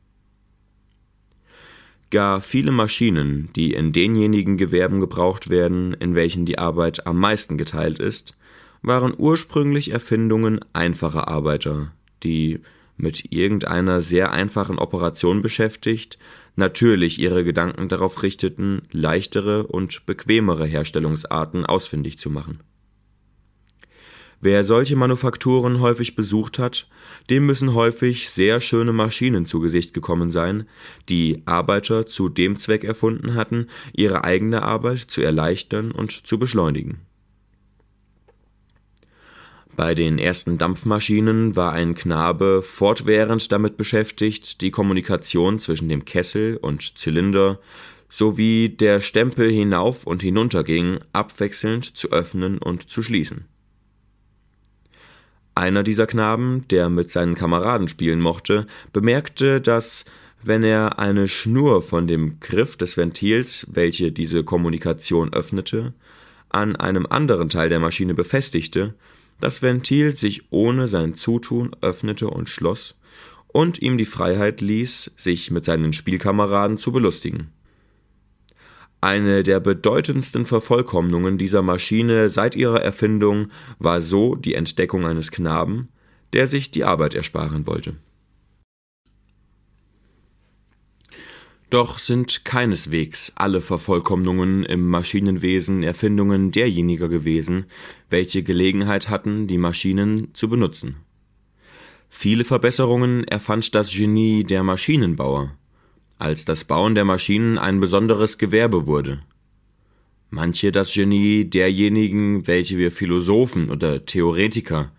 Gar 2.10 2.40
viele 2.40 2.70
Maschinen, 2.70 3.48
die 3.56 3.72
in 3.72 3.92
denjenigen 3.92 4.56
Gewerben 4.56 5.00
gebraucht 5.00 5.50
werden, 5.50 5.94
in 5.94 6.14
welchen 6.14 6.44
die 6.44 6.58
Arbeit 6.58 7.06
am 7.06 7.18
meisten 7.18 7.58
geteilt 7.58 7.98
ist, 7.98 8.36
waren 8.82 9.14
ursprünglich 9.16 9.90
Erfindungen 9.90 10.60
einfacher 10.74 11.26
Arbeiter, 11.26 11.92
die 12.22 12.60
mit 12.96 13.32
irgendeiner 13.32 14.00
sehr 14.00 14.30
einfachen 14.32 14.78
Operation 14.78 15.42
beschäftigt, 15.42 16.18
natürlich 16.56 17.18
ihre 17.18 17.44
Gedanken 17.44 17.88
darauf 17.88 18.22
richteten, 18.22 18.82
leichtere 18.90 19.66
und 19.66 20.06
bequemere 20.06 20.66
Herstellungsarten 20.66 21.66
ausfindig 21.66 22.18
zu 22.18 22.30
machen. 22.30 22.60
Wer 24.40 24.62
solche 24.62 24.94
Manufakturen 24.94 25.80
häufig 25.80 26.16
besucht 26.16 26.58
hat, 26.58 26.86
dem 27.30 27.46
müssen 27.46 27.72
häufig 27.72 28.28
sehr 28.28 28.60
schöne 28.60 28.92
Maschinen 28.92 29.46
zu 29.46 29.58
Gesicht 29.60 29.94
gekommen 29.94 30.30
sein, 30.30 30.68
die 31.08 31.42
Arbeiter 31.46 32.04
zu 32.04 32.28
dem 32.28 32.56
Zweck 32.56 32.84
erfunden 32.84 33.36
hatten, 33.36 33.68
ihre 33.94 34.22
eigene 34.22 34.62
Arbeit 34.62 34.98
zu 34.98 35.22
erleichtern 35.22 35.92
und 35.92 36.26
zu 36.26 36.38
beschleunigen. 36.38 37.06
Bei 39.76 39.96
den 39.96 40.18
ersten 40.18 40.56
Dampfmaschinen 40.56 41.56
war 41.56 41.72
ein 41.72 41.94
Knabe 41.94 42.62
fortwährend 42.62 43.50
damit 43.50 43.76
beschäftigt, 43.76 44.60
die 44.60 44.70
Kommunikation 44.70 45.58
zwischen 45.58 45.88
dem 45.88 46.04
Kessel 46.04 46.56
und 46.56 46.96
Zylinder 46.96 47.58
sowie 48.08 48.68
der 48.68 49.00
Stempel 49.00 49.50
hinauf 49.50 50.06
und 50.06 50.22
hinunter 50.22 50.62
ging, 50.62 50.98
abwechselnd 51.12 51.96
zu 51.96 52.12
öffnen 52.12 52.58
und 52.58 52.88
zu 52.88 53.02
schließen. 53.02 53.46
Einer 55.56 55.82
dieser 55.82 56.06
Knaben, 56.06 56.66
der 56.70 56.88
mit 56.88 57.10
seinen 57.10 57.34
Kameraden 57.34 57.88
spielen 57.88 58.20
mochte, 58.20 58.68
bemerkte, 58.92 59.60
dass, 59.60 60.04
wenn 60.42 60.62
er 60.62 61.00
eine 61.00 61.26
Schnur 61.26 61.82
von 61.82 62.06
dem 62.06 62.38
Griff 62.38 62.76
des 62.76 62.96
Ventils, 62.96 63.66
welche 63.70 64.12
diese 64.12 64.44
Kommunikation 64.44 65.32
öffnete, 65.32 65.94
an 66.48 66.76
einem 66.76 67.06
anderen 67.06 67.48
Teil 67.48 67.68
der 67.68 67.80
Maschine 67.80 68.14
befestigte, 68.14 68.94
das 69.40 69.62
Ventil 69.62 70.16
sich 70.16 70.50
ohne 70.50 70.88
sein 70.88 71.14
Zutun 71.14 71.74
öffnete 71.80 72.28
und 72.28 72.48
schloss 72.48 72.96
und 73.48 73.80
ihm 73.80 73.98
die 73.98 74.04
Freiheit 74.04 74.60
ließ, 74.60 75.12
sich 75.16 75.50
mit 75.50 75.64
seinen 75.64 75.92
Spielkameraden 75.92 76.76
zu 76.76 76.92
belustigen. 76.92 77.52
Eine 79.00 79.42
der 79.42 79.60
bedeutendsten 79.60 80.46
Vervollkommnungen 80.46 81.36
dieser 81.36 81.62
Maschine 81.62 82.30
seit 82.30 82.56
ihrer 82.56 82.82
Erfindung 82.82 83.48
war 83.78 84.00
so 84.00 84.34
die 84.34 84.54
Entdeckung 84.54 85.06
eines 85.06 85.30
Knaben, 85.30 85.88
der 86.32 86.46
sich 86.46 86.70
die 86.70 86.84
Arbeit 86.84 87.14
ersparen 87.14 87.66
wollte. 87.66 87.96
Doch 91.74 91.98
sind 91.98 92.44
keineswegs 92.44 93.32
alle 93.34 93.60
Vervollkommnungen 93.60 94.62
im 94.62 94.88
Maschinenwesen 94.88 95.82
Erfindungen 95.82 96.52
derjenigen 96.52 97.10
gewesen, 97.10 97.64
welche 98.08 98.44
Gelegenheit 98.44 99.08
hatten, 99.08 99.48
die 99.48 99.58
Maschinen 99.58 100.32
zu 100.34 100.48
benutzen. 100.48 100.98
Viele 102.08 102.44
Verbesserungen 102.44 103.24
erfand 103.24 103.74
das 103.74 103.92
Genie 103.92 104.44
der 104.44 104.62
Maschinenbauer, 104.62 105.50
als 106.16 106.44
das 106.44 106.62
Bauen 106.62 106.94
der 106.94 107.04
Maschinen 107.04 107.58
ein 107.58 107.80
besonderes 107.80 108.38
Gewerbe 108.38 108.86
wurde. 108.86 109.18
Manche 110.30 110.70
das 110.70 110.94
Genie 110.94 111.44
derjenigen, 111.44 112.46
welche 112.46 112.78
wir 112.78 112.92
Philosophen 112.92 113.68
oder 113.68 114.06
Theoretiker, 114.06 114.92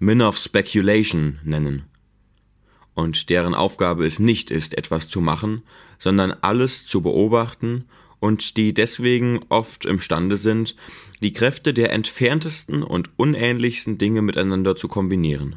Men 0.00 0.22
of 0.22 0.36
Speculation 0.38 1.38
nennen 1.44 1.84
und 2.96 3.28
deren 3.28 3.54
Aufgabe 3.54 4.06
es 4.06 4.18
nicht 4.18 4.50
ist, 4.50 4.76
etwas 4.76 5.06
zu 5.06 5.20
machen, 5.20 5.62
sondern 5.98 6.34
alles 6.42 6.86
zu 6.86 7.00
beobachten 7.00 7.84
und 8.20 8.56
die 8.56 8.74
deswegen 8.74 9.40
oft 9.48 9.84
imstande 9.84 10.36
sind, 10.36 10.74
die 11.20 11.32
Kräfte 11.32 11.72
der 11.72 11.92
entferntesten 11.92 12.82
und 12.82 13.10
unähnlichsten 13.16 13.98
Dinge 13.98 14.22
miteinander 14.22 14.76
zu 14.76 14.88
kombinieren. 14.88 15.56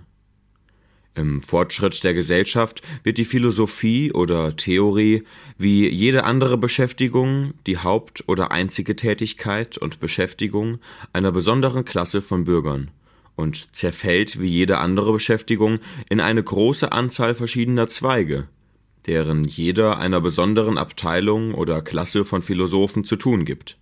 Im 1.16 1.42
Fortschritt 1.42 2.04
der 2.04 2.14
Gesellschaft 2.14 2.82
wird 3.04 3.18
die 3.18 3.26
Philosophie 3.26 4.14
oder 4.14 4.56
Theorie 4.56 5.24
wie 5.58 5.90
jede 5.90 6.24
andere 6.24 6.58
Beschäftigung 6.58 7.54
die 7.68 7.78
Haupt- 7.78 8.24
oder 8.28 8.52
einzige 8.52 8.96
Tätigkeit 8.96 9.78
und 9.78 10.00
Beschäftigung 10.00 10.80
einer 11.12 11.32
besonderen 11.32 11.84
Klasse 11.84 12.22
von 12.22 12.46
Bürgern 12.46 12.92
und 13.36 13.76
zerfällt 13.76 14.40
wie 14.40 14.48
jede 14.48 14.78
andere 14.78 15.12
Beschäftigung 15.12 15.80
in 16.10 16.20
eine 16.20 16.44
große 16.44 16.92
Anzahl 16.92 17.34
verschiedener 17.34 17.88
Zweige, 17.88 18.48
deren 19.08 19.44
jeder 19.46 19.98
einer 19.98 20.22
besonderen 20.22 20.78
Abteilung 20.78 21.54
oder 21.54 21.82
Klasse 21.82 22.26
von 22.26 22.42
Philosophen 22.42 23.04
zu 23.04 23.16
tun 23.16 23.46
gibt. 23.46 23.78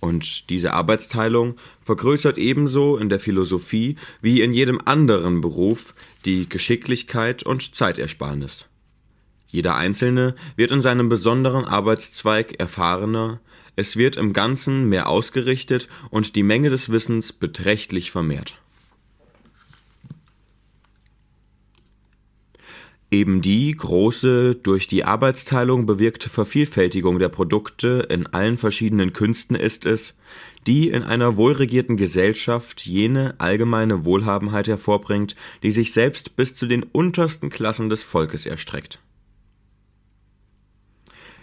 Und 0.00 0.50
diese 0.50 0.72
Arbeitsteilung 0.72 1.54
vergrößert 1.84 2.36
ebenso 2.36 2.96
in 2.96 3.08
der 3.08 3.20
Philosophie 3.20 3.96
wie 4.20 4.40
in 4.40 4.52
jedem 4.52 4.80
anderen 4.84 5.40
Beruf 5.40 5.94
die 6.24 6.48
Geschicklichkeit 6.48 7.44
und 7.44 7.76
Zeitersparnis. 7.76 8.66
Jeder 9.46 9.76
Einzelne 9.76 10.34
wird 10.56 10.70
in 10.70 10.82
seinem 10.82 11.08
besonderen 11.08 11.64
Arbeitszweig 11.66 12.58
erfahrener, 12.58 13.40
es 13.76 13.96
wird 13.96 14.16
im 14.16 14.32
Ganzen 14.32 14.88
mehr 14.88 15.08
ausgerichtet 15.08 15.88
und 16.10 16.36
die 16.36 16.42
Menge 16.42 16.68
des 16.68 16.90
Wissens 16.90 17.32
beträchtlich 17.32 18.10
vermehrt. 18.10 18.56
Eben 23.12 23.42
die 23.42 23.72
große, 23.72 24.54
durch 24.54 24.88
die 24.88 25.04
Arbeitsteilung 25.04 25.84
bewirkte 25.84 26.30
Vervielfältigung 26.30 27.18
der 27.18 27.28
Produkte 27.28 28.06
in 28.08 28.26
allen 28.28 28.56
verschiedenen 28.56 29.12
Künsten 29.12 29.54
ist 29.54 29.84
es, 29.84 30.16
die 30.66 30.88
in 30.88 31.02
einer 31.02 31.36
wohlregierten 31.36 31.98
Gesellschaft 31.98 32.86
jene 32.86 33.34
allgemeine 33.36 34.06
Wohlhabenheit 34.06 34.66
hervorbringt, 34.66 35.36
die 35.62 35.72
sich 35.72 35.92
selbst 35.92 36.36
bis 36.36 36.54
zu 36.54 36.64
den 36.64 36.84
untersten 36.84 37.50
Klassen 37.50 37.90
des 37.90 38.02
Volkes 38.02 38.46
erstreckt. 38.46 38.98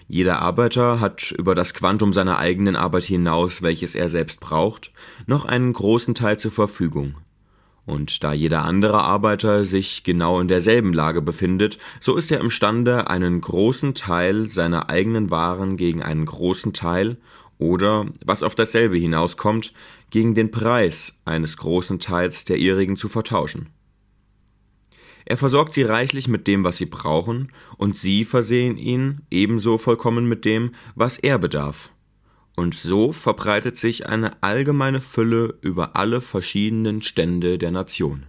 Jeder 0.07 0.39
Arbeiter 0.39 0.99
hat 0.99 1.29
über 1.37 1.53
das 1.53 1.75
Quantum 1.75 2.13
seiner 2.13 2.39
eigenen 2.39 2.75
Arbeit 2.75 3.03
hinaus, 3.03 3.61
welches 3.61 3.93
er 3.93 4.09
selbst 4.09 4.39
braucht, 4.39 4.91
noch 5.27 5.45
einen 5.45 5.71
großen 5.73 6.15
Teil 6.15 6.39
zur 6.39 6.51
Verfügung 6.51 7.13
Und 7.89 8.23
da 8.23 8.33
jeder 8.33 8.65
andere 8.65 9.01
Arbeiter 9.01 9.65
sich 9.65 10.03
genau 10.03 10.39
in 10.39 10.47
derselben 10.47 10.93
Lage 10.93 11.23
befindet, 11.23 11.79
so 11.99 12.15
ist 12.15 12.31
er 12.31 12.39
imstande, 12.39 13.09
einen 13.09 13.41
großen 13.41 13.95
Teil 13.95 14.47
seiner 14.47 14.91
eigenen 14.91 15.31
Waren 15.31 15.75
gegen 15.75 16.03
einen 16.03 16.23
großen 16.23 16.73
Teil 16.73 17.17
oder, 17.57 18.05
was 18.23 18.43
auf 18.43 18.53
dasselbe 18.53 18.97
hinauskommt, 18.97 19.73
gegen 20.11 20.35
den 20.35 20.51
Preis 20.51 21.19
eines 21.25 21.57
großen 21.57 21.99
Teils 21.99 22.45
der 22.45 22.57
ihrigen 22.57 22.95
zu 22.95 23.09
vertauschen. 23.09 23.69
Er 25.25 25.37
versorgt 25.37 25.73
sie 25.73 25.83
reichlich 25.83 26.27
mit 26.27 26.45
dem, 26.45 26.63
was 26.63 26.77
sie 26.77 26.85
brauchen, 26.85 27.51
und 27.77 27.97
sie 27.97 28.23
versehen 28.23 28.77
ihn 28.77 29.21
ebenso 29.31 29.79
vollkommen 29.79 30.29
mit 30.29 30.45
dem, 30.45 30.73
was 30.93 31.17
er 31.17 31.39
bedarf 31.39 31.91
und 32.59 32.75
so 32.75 33.13
verbreitet 33.13 33.77
sich 33.77 34.07
eine 34.07 34.43
allgemeine 34.43 34.99
Fülle 34.99 35.55
über 35.61 35.95
alle 35.95 36.19
verschiedenen 36.19 37.01
Stände 37.01 37.57
der 37.57 37.71
Nation. 37.71 38.23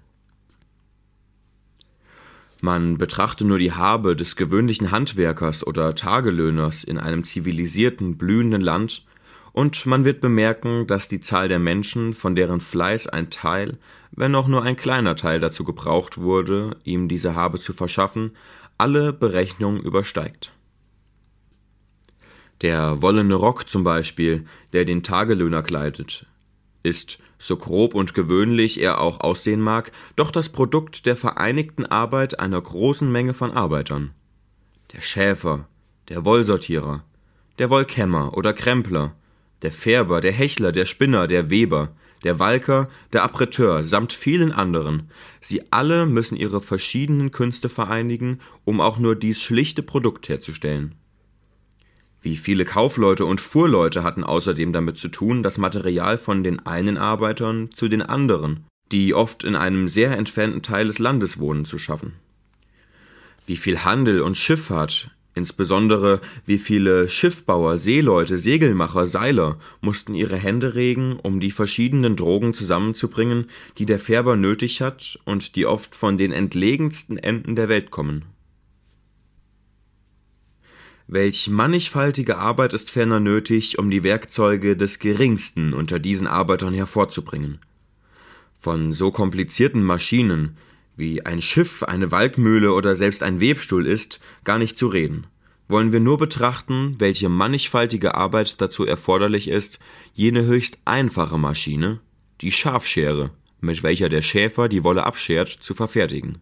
Man 2.61 2.97
betrachte 2.97 3.45
nur 3.45 3.59
die 3.59 3.73
Habe 3.73 4.15
des 4.15 4.37
gewöhnlichen 4.37 4.93
Handwerkers 4.93 5.67
oder 5.67 5.97
Tagelöhners 5.97 6.85
in 6.85 6.97
einem 6.97 7.25
zivilisierten, 7.25 8.19
blühenden 8.19 8.61
Land, 8.63 9.05
und 9.53 9.85
man 9.85 10.05
wird 10.05 10.21
bemerken, 10.21 10.87
dass 10.87 11.09
die 11.09 11.19
Zahl 11.19 11.49
der 11.49 11.59
Menschen, 11.59 12.15
von 12.15 12.37
deren 12.37 12.61
Fleiß 12.61 13.09
ein 13.09 13.31
Teil, 13.31 13.79
wenn 14.13 14.37
auch 14.37 14.47
nur 14.47 14.63
ein 14.63 14.77
kleiner 14.77 15.17
Teil 15.17 15.41
dazu 15.41 15.65
gebraucht 15.65 16.19
wurde, 16.19 16.77
ihm 16.85 17.09
diese 17.09 17.35
Habe 17.35 17.59
zu 17.59 17.73
verschaffen, 17.73 18.31
alle 18.79 19.13
Berechnung 19.13 19.81
übersteigt. 19.81 20.53
Der 22.63 23.01
wollene 23.01 23.35
Rock 23.35 23.71
zum 23.71 23.85
Beispiel, 23.85 24.45
der 24.73 24.85
den 24.85 25.03
Tagelöhner 25.03 25.63
kleidet, 25.63 26.27
ist, 26.83 27.19
so 27.39 27.57
grob 27.57 27.95
und 27.95 28.15
gewöhnlich 28.15 28.81
er 28.81 29.01
auch 29.01 29.21
aussehen 29.21 29.61
mag, 29.61 29.93
doch 30.17 30.31
das 30.31 30.51
Produkt 30.51 31.07
der 31.07 31.17
vereinigten 31.17 31.87
Arbeit 31.87 32.39
einer 32.39 32.61
großen 32.61 33.11
Menge 33.11 33.33
von 33.33 33.51
Arbeitern. 33.51 34.11
Der 34.93 35.01
Schäfer, 35.01 35.69
der 36.09 36.25
Wollsortierer, 36.25 37.05
der 37.59 37.71
Wollkämmer 37.71 38.37
oder 38.37 38.53
Krempler, 38.53 39.15
der 39.63 39.73
Färber, 39.73 40.21
der 40.21 40.33
Hechler, 40.33 40.73
der 40.73 40.85
Spinner, 40.85 41.27
der 41.27 41.51
Weber, 41.51 41.93
der 42.25 42.39
Walker, 42.39 42.89
der 43.15 43.23
Appreteur 43.23 43.85
samt 43.85 44.13
vielen 44.13 44.53
anderen, 44.53 45.11
sie 45.41 45.63
alle 45.71 46.05
müssen 46.05 46.37
ihre 46.37 46.61
verschiedenen 46.61 47.31
Künste 47.31 47.71
vereinigen, 47.71 48.41
um 48.65 48.81
auch 48.81 48.99
nur 48.99 49.17
dies 49.17 49.41
schlichte 49.41 49.83
Produkt 49.83 50.29
herzustellen. 50.29 50.95
Wie 52.23 52.37
viele 52.37 52.67
Kaufleute 52.67 53.25
und 53.25 53.41
Fuhrleute 53.41 54.03
hatten 54.03 54.25
außerdem 54.25 54.73
damit 54.73 54.99
zu 54.99 55.09
tun, 55.09 55.43
das 55.43 55.57
Material 55.57 56.19
von 56.19 56.45
den 56.45 56.65
einen 56.67 56.99
Arbeitern 56.99 57.71
zu 57.73 57.89
den 57.89 58.03
anderen, 58.03 58.67
die 58.93 59.15
oft 59.15 59.43
in 59.43 59.57
einem 59.57 59.89
sehr 59.89 60.17
entfernten 60.17 60.63
Teil 60.63 60.89
des 60.89 60.99
Landes 60.99 61.39
wohnen, 61.39 61.65
zu 61.65 61.79
schaffen. 61.79 62.13
Wie 63.47 63.57
viel 63.57 63.85
Handel 63.85 64.21
und 64.21 64.37
Schifffahrt, 64.37 65.11
insbesondere 65.35 66.21
wie 66.45 66.59
viele 66.59 67.09
Schiffbauer, 67.09 67.79
Seeleute, 67.79 68.37
Segelmacher, 68.37 69.07
Seiler 69.07 69.59
mussten 69.81 70.15
ihre 70.15 70.37
Hände 70.37 70.75
regen, 70.75 71.19
um 71.23 71.41
die 71.41 71.51
verschiedenen 71.51 72.17
Drogen 72.17 72.53
zusammenzubringen, 72.53 73.47
die 73.79 73.87
der 73.87 73.99
Färber 73.99 74.37
nötig 74.37 74.83
hat 74.83 75.19
und 75.25 75.57
die 75.57 75.65
oft 75.65 75.95
von 75.95 76.19
den 76.19 76.33
entlegensten 76.33 77.17
Enden 77.17 77.57
der 77.57 77.71
Welt 77.71 77.91
kommen. 77.91 78.25
Welch 81.13 81.49
mannigfaltige 81.49 82.39
Arbeit 82.39 82.73
ist 82.73 82.89
ferner 82.89 83.19
nötig, 83.19 83.81
um 83.81 83.91
die 83.91 84.05
Werkzeuge 84.05 84.77
des 84.77 85.01
Geringsten 85.01 85.73
unter 85.73 85.99
diesen 85.99 86.29
Arbeitern 86.29 86.73
hervorzubringen. 86.73 87.59
Von 88.61 88.93
so 88.93 89.11
komplizierten 89.11 89.83
Maschinen, 89.83 90.57
wie 90.97 91.27
ein 91.27 91.41
Schiff, 91.41 91.83
eine 91.83 92.13
Walkmühle 92.13 92.73
oder 92.73 92.95
selbst 92.95 93.25
ein 93.25 93.41
Webstuhl 93.41 93.89
ist, 93.89 94.21
gar 94.45 94.59
nicht 94.59 94.79
zu 94.79 94.87
reden. 94.87 95.27
Wollen 95.67 95.91
wir 95.91 95.99
nur 95.99 96.17
betrachten, 96.17 96.95
welche 97.01 97.29
mannigfaltige 97.29 98.15
Arbeit 98.15 98.61
dazu 98.61 98.87
erforderlich 98.87 99.49
ist, 99.49 99.81
jene 100.15 100.45
höchst 100.45 100.79
einfache 100.85 101.39
Maschine, 101.39 101.99
die 102.41 102.53
Schafschere, 102.53 103.31
mit 103.61 103.83
welcher 103.83 104.11
der 104.11 104.23
Schäfer 104.23 104.69
die 104.69 104.85
Wolle 104.85 105.05
abschert, 105.05 105.49
zu 105.49 105.75
verfertigen. 105.75 106.39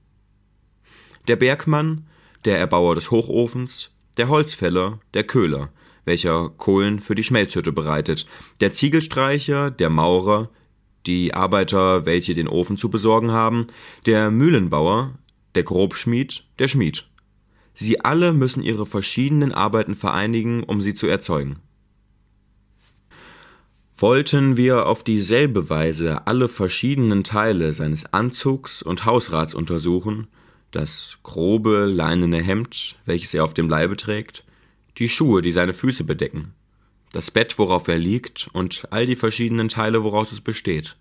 Der 1.27 1.37
Bergmann, 1.37 2.07
der 2.45 2.59
Erbauer 2.59 2.97
des 2.97 3.11
Hochofens, 3.11 3.93
der 4.19 4.29
Holzfäller, 4.29 5.01
der 5.15 5.25
Köhler, 5.25 5.71
welcher 6.05 6.51
Kohlen 6.51 7.01
für 7.01 7.15
die 7.15 7.25
Schmelzhütte 7.25 7.73
bereitet, 7.73 8.27
der 8.61 8.73
Ziegelstreicher, 8.73 9.71
der 9.71 9.91
Maurer, 9.91 10.51
die 11.07 11.33
Arbeiter, 11.33 12.05
welche 12.05 12.35
den 12.35 12.49
Ofen 12.49 12.77
zu 12.77 12.91
besorgen 12.91 13.31
haben, 13.31 13.69
der 14.07 14.31
Mühlenbauer, 14.31 15.15
der 15.55 15.63
Grobschmied, 15.63 16.45
der 16.59 16.69
Schmied. 16.69 17.07
Sie 17.75 18.01
alle 18.01 18.33
müssen 18.33 18.63
ihre 18.63 18.87
verschiedenen 18.87 19.53
Arbeiten 19.53 19.95
vereinigen, 19.95 20.65
um 20.65 20.83
sie 20.83 20.95
zu 20.95 21.07
erzeugen. 21.07 21.61
Wollten 23.97 24.57
wir 24.57 24.87
auf 24.87 25.03
dieselbe 25.03 25.71
Weise 25.71 26.27
alle 26.27 26.49
verschiedenen 26.49 27.25
Teile 27.25 27.73
seines 27.73 28.13
Anzugs 28.13 28.83
und 28.83 29.05
Hausrats 29.05 29.55
untersuchen, 29.55 30.29
das 30.71 31.19
grobe 31.23 31.87
leinene 31.87 32.43
Hemd, 32.43 32.97
welches 33.07 33.35
er 33.35 33.45
auf 33.45 33.55
dem 33.55 33.69
Leibe 33.69 33.97
trägt, 33.97 34.45
die 34.99 35.09
Schuhe, 35.09 35.43
die 35.43 35.53
seine 35.53 35.75
Füße 35.75 36.05
bedecken, 36.05 36.53
das 37.13 37.31
Bett, 37.31 37.59
worauf 37.59 37.89
er 37.89 37.99
liegt, 37.99 38.49
und 38.53 38.87
all 38.91 39.07
die 39.07 39.17
verschiedenen 39.17 39.69
Teile, 39.69 40.05
woraus 40.05 40.33
es 40.33 40.41
besteht, 40.41 40.97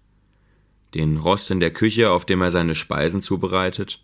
den 0.94 1.18
Rost 1.18 1.52
in 1.52 1.60
der 1.60 1.72
Küche, 1.72 2.12
auf 2.12 2.26
dem 2.26 2.42
er 2.42 2.52
seine 2.52 2.76
Speisen 2.76 3.22
zubereitet, 3.22 4.02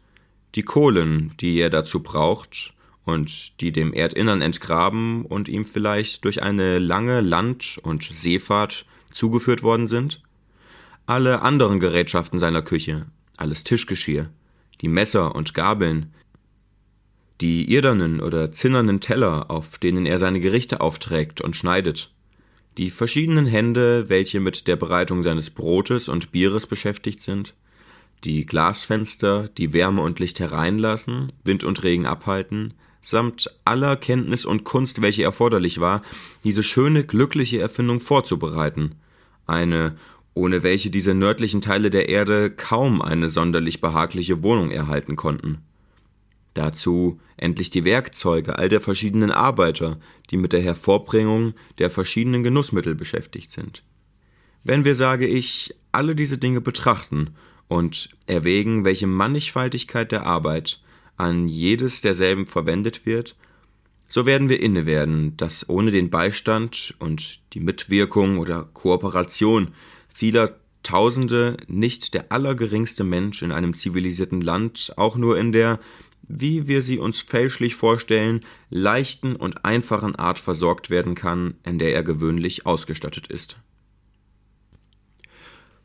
die 0.55 0.63
Kohlen, 0.63 1.33
die 1.39 1.57
er 1.57 1.69
dazu 1.69 2.03
braucht 2.03 2.73
und 3.05 3.59
die 3.61 3.71
dem 3.71 3.93
Erdinnern 3.93 4.41
entgraben 4.41 5.25
und 5.25 5.47
ihm 5.47 5.65
vielleicht 5.65 6.25
durch 6.25 6.43
eine 6.43 6.79
lange 6.79 7.21
Land- 7.21 7.79
und 7.81 8.03
Seefahrt 8.03 8.85
zugeführt 9.11 9.63
worden 9.63 9.87
sind, 9.87 10.21
alle 11.05 11.41
anderen 11.41 11.79
Gerätschaften 11.79 12.39
seiner 12.39 12.61
Küche, 12.61 13.07
alles 13.37 13.63
Tischgeschirr, 13.63 14.29
die 14.83 14.89
Messer 14.89 15.33
und 15.33 15.53
Gabeln, 15.55 16.13
die 17.41 17.71
irdernen 17.71 18.19
oder 18.19 18.51
zinnernen 18.51 18.99
Teller, 18.99 19.49
auf 19.49 19.79
denen 19.79 20.05
er 20.05 20.19
seine 20.19 20.39
Gerichte 20.39 20.81
aufträgt 20.81 21.41
und 21.41 21.55
schneidet, 21.55 22.11
die 22.77 22.89
verschiedenen 22.89 23.45
Hände, 23.45 24.09
welche 24.09 24.39
mit 24.39 24.67
der 24.67 24.75
Bereitung 24.75 25.23
seines 25.23 25.49
Brotes 25.49 26.09
und 26.09 26.31
Bieres 26.31 26.67
beschäftigt 26.67 27.21
sind, 27.21 27.53
die 28.23 28.45
Glasfenster, 28.45 29.47
die 29.57 29.73
Wärme 29.73 30.01
und 30.01 30.19
Licht 30.19 30.39
hereinlassen, 30.39 31.27
Wind 31.43 31.63
und 31.63 31.83
Regen 31.83 32.05
abhalten, 32.05 32.73
samt 33.01 33.53
aller 33.65 33.95
Kenntnis 33.95 34.45
und 34.45 34.63
Kunst, 34.63 35.01
welche 35.01 35.23
erforderlich 35.23 35.79
war, 35.79 36.01
diese 36.43 36.63
schöne, 36.63 37.05
glückliche 37.05 37.59
Erfindung 37.59 37.99
vorzubereiten, 37.99 38.95
eine 39.45 39.97
ohne 40.33 40.63
welche 40.63 40.89
diese 40.89 41.13
nördlichen 41.13 41.61
Teile 41.61 41.89
der 41.89 42.09
Erde 42.09 42.49
kaum 42.49 43.01
eine 43.01 43.29
sonderlich 43.29 43.81
behagliche 43.81 44.43
Wohnung 44.43 44.71
erhalten 44.71 45.15
konnten. 45.15 45.59
Dazu 46.53 47.19
endlich 47.37 47.69
die 47.71 47.85
Werkzeuge 47.85 48.57
all 48.57 48.69
der 48.69 48.81
verschiedenen 48.81 49.31
Arbeiter, 49.31 49.99
die 50.29 50.37
mit 50.37 50.53
der 50.53 50.61
Hervorbringung 50.61 51.53
der 51.79 51.89
verschiedenen 51.89 52.43
Genussmittel 52.43 52.95
beschäftigt 52.95 53.51
sind. 53.51 53.83
Wenn 54.63 54.85
wir, 54.85 54.95
sage 54.95 55.27
ich, 55.27 55.75
alle 55.91 56.15
diese 56.15 56.37
Dinge 56.37 56.61
betrachten 56.61 57.31
und 57.67 58.09
erwägen, 58.27 58.85
welche 58.85 59.07
Mannigfaltigkeit 59.07 60.11
der 60.11 60.25
Arbeit 60.25 60.81
an 61.17 61.47
jedes 61.47 62.01
derselben 62.01 62.45
verwendet 62.45 63.05
wird, 63.05 63.35
so 64.07 64.25
werden 64.27 64.47
wir 64.47 64.59
inne 64.59 64.85
werden, 64.85 65.35
dass 65.37 65.67
ohne 65.69 65.89
den 65.89 66.11
Beistand 66.11 66.93
und 66.99 67.39
die 67.53 67.59
Mitwirkung 67.59 68.37
oder 68.37 68.69
Kooperation 68.73 69.69
vieler 70.13 70.55
Tausende 70.83 71.55
nicht 71.67 72.13
der 72.13 72.31
allergeringste 72.33 73.05
Mensch 73.05 73.41
in 73.41 73.53
einem 73.53 73.73
zivilisierten 73.73 74.41
Land 74.41 74.91
auch 74.97 75.15
nur 75.15 75.37
in 75.37 75.53
der, 75.53 75.79
wie 76.27 76.67
wir 76.67 76.81
sie 76.81 76.99
uns 76.99 77.21
fälschlich 77.21 77.75
vorstellen, 77.75 78.41
leichten 78.69 79.37
und 79.37 79.63
einfachen 79.63 80.15
Art 80.15 80.39
versorgt 80.39 80.89
werden 80.89 81.15
kann, 81.15 81.55
in 81.63 81.79
der 81.79 81.93
er 81.93 82.03
gewöhnlich 82.03 82.65
ausgestattet 82.65 83.27
ist. 83.27 83.57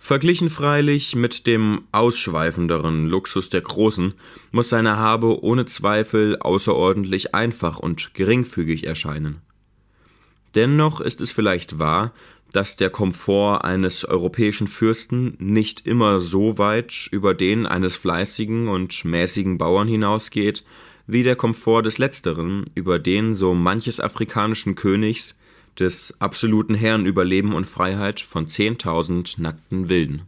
Verglichen 0.00 0.50
freilich 0.50 1.14
mit 1.14 1.46
dem 1.46 1.82
ausschweifenderen 1.92 3.06
Luxus 3.06 3.50
der 3.50 3.60
Großen 3.60 4.14
muss 4.52 4.68
seine 4.68 4.96
Habe 4.96 5.42
ohne 5.44 5.66
Zweifel 5.66 6.38
außerordentlich 6.38 7.34
einfach 7.34 7.78
und 7.78 8.14
geringfügig 8.14 8.84
erscheinen. 8.84 9.42
Dennoch 10.54 11.00
ist 11.00 11.20
es 11.20 11.30
vielleicht 11.30 11.78
wahr, 11.78 12.12
dass 12.52 12.76
der 12.76 12.90
Komfort 12.90 13.64
eines 13.64 14.04
europäischen 14.04 14.68
Fürsten 14.68 15.36
nicht 15.38 15.86
immer 15.86 16.20
so 16.20 16.58
weit 16.58 17.08
über 17.10 17.34
den 17.34 17.66
eines 17.66 17.96
fleißigen 17.96 18.68
und 18.68 19.04
mäßigen 19.04 19.58
Bauern 19.58 19.88
hinausgeht, 19.88 20.64
wie 21.06 21.22
der 21.22 21.36
Komfort 21.36 21.82
des 21.82 21.98
letzteren 21.98 22.64
über 22.74 22.98
den 22.98 23.34
so 23.34 23.54
manches 23.54 24.00
afrikanischen 24.00 24.74
Königs, 24.74 25.36
des 25.78 26.14
absoluten 26.18 26.74
Herrn 26.74 27.06
über 27.06 27.24
Leben 27.24 27.54
und 27.54 27.66
Freiheit 27.66 28.20
von 28.20 28.48
zehntausend 28.48 29.38
nackten 29.38 29.88
Wilden. 29.88 30.22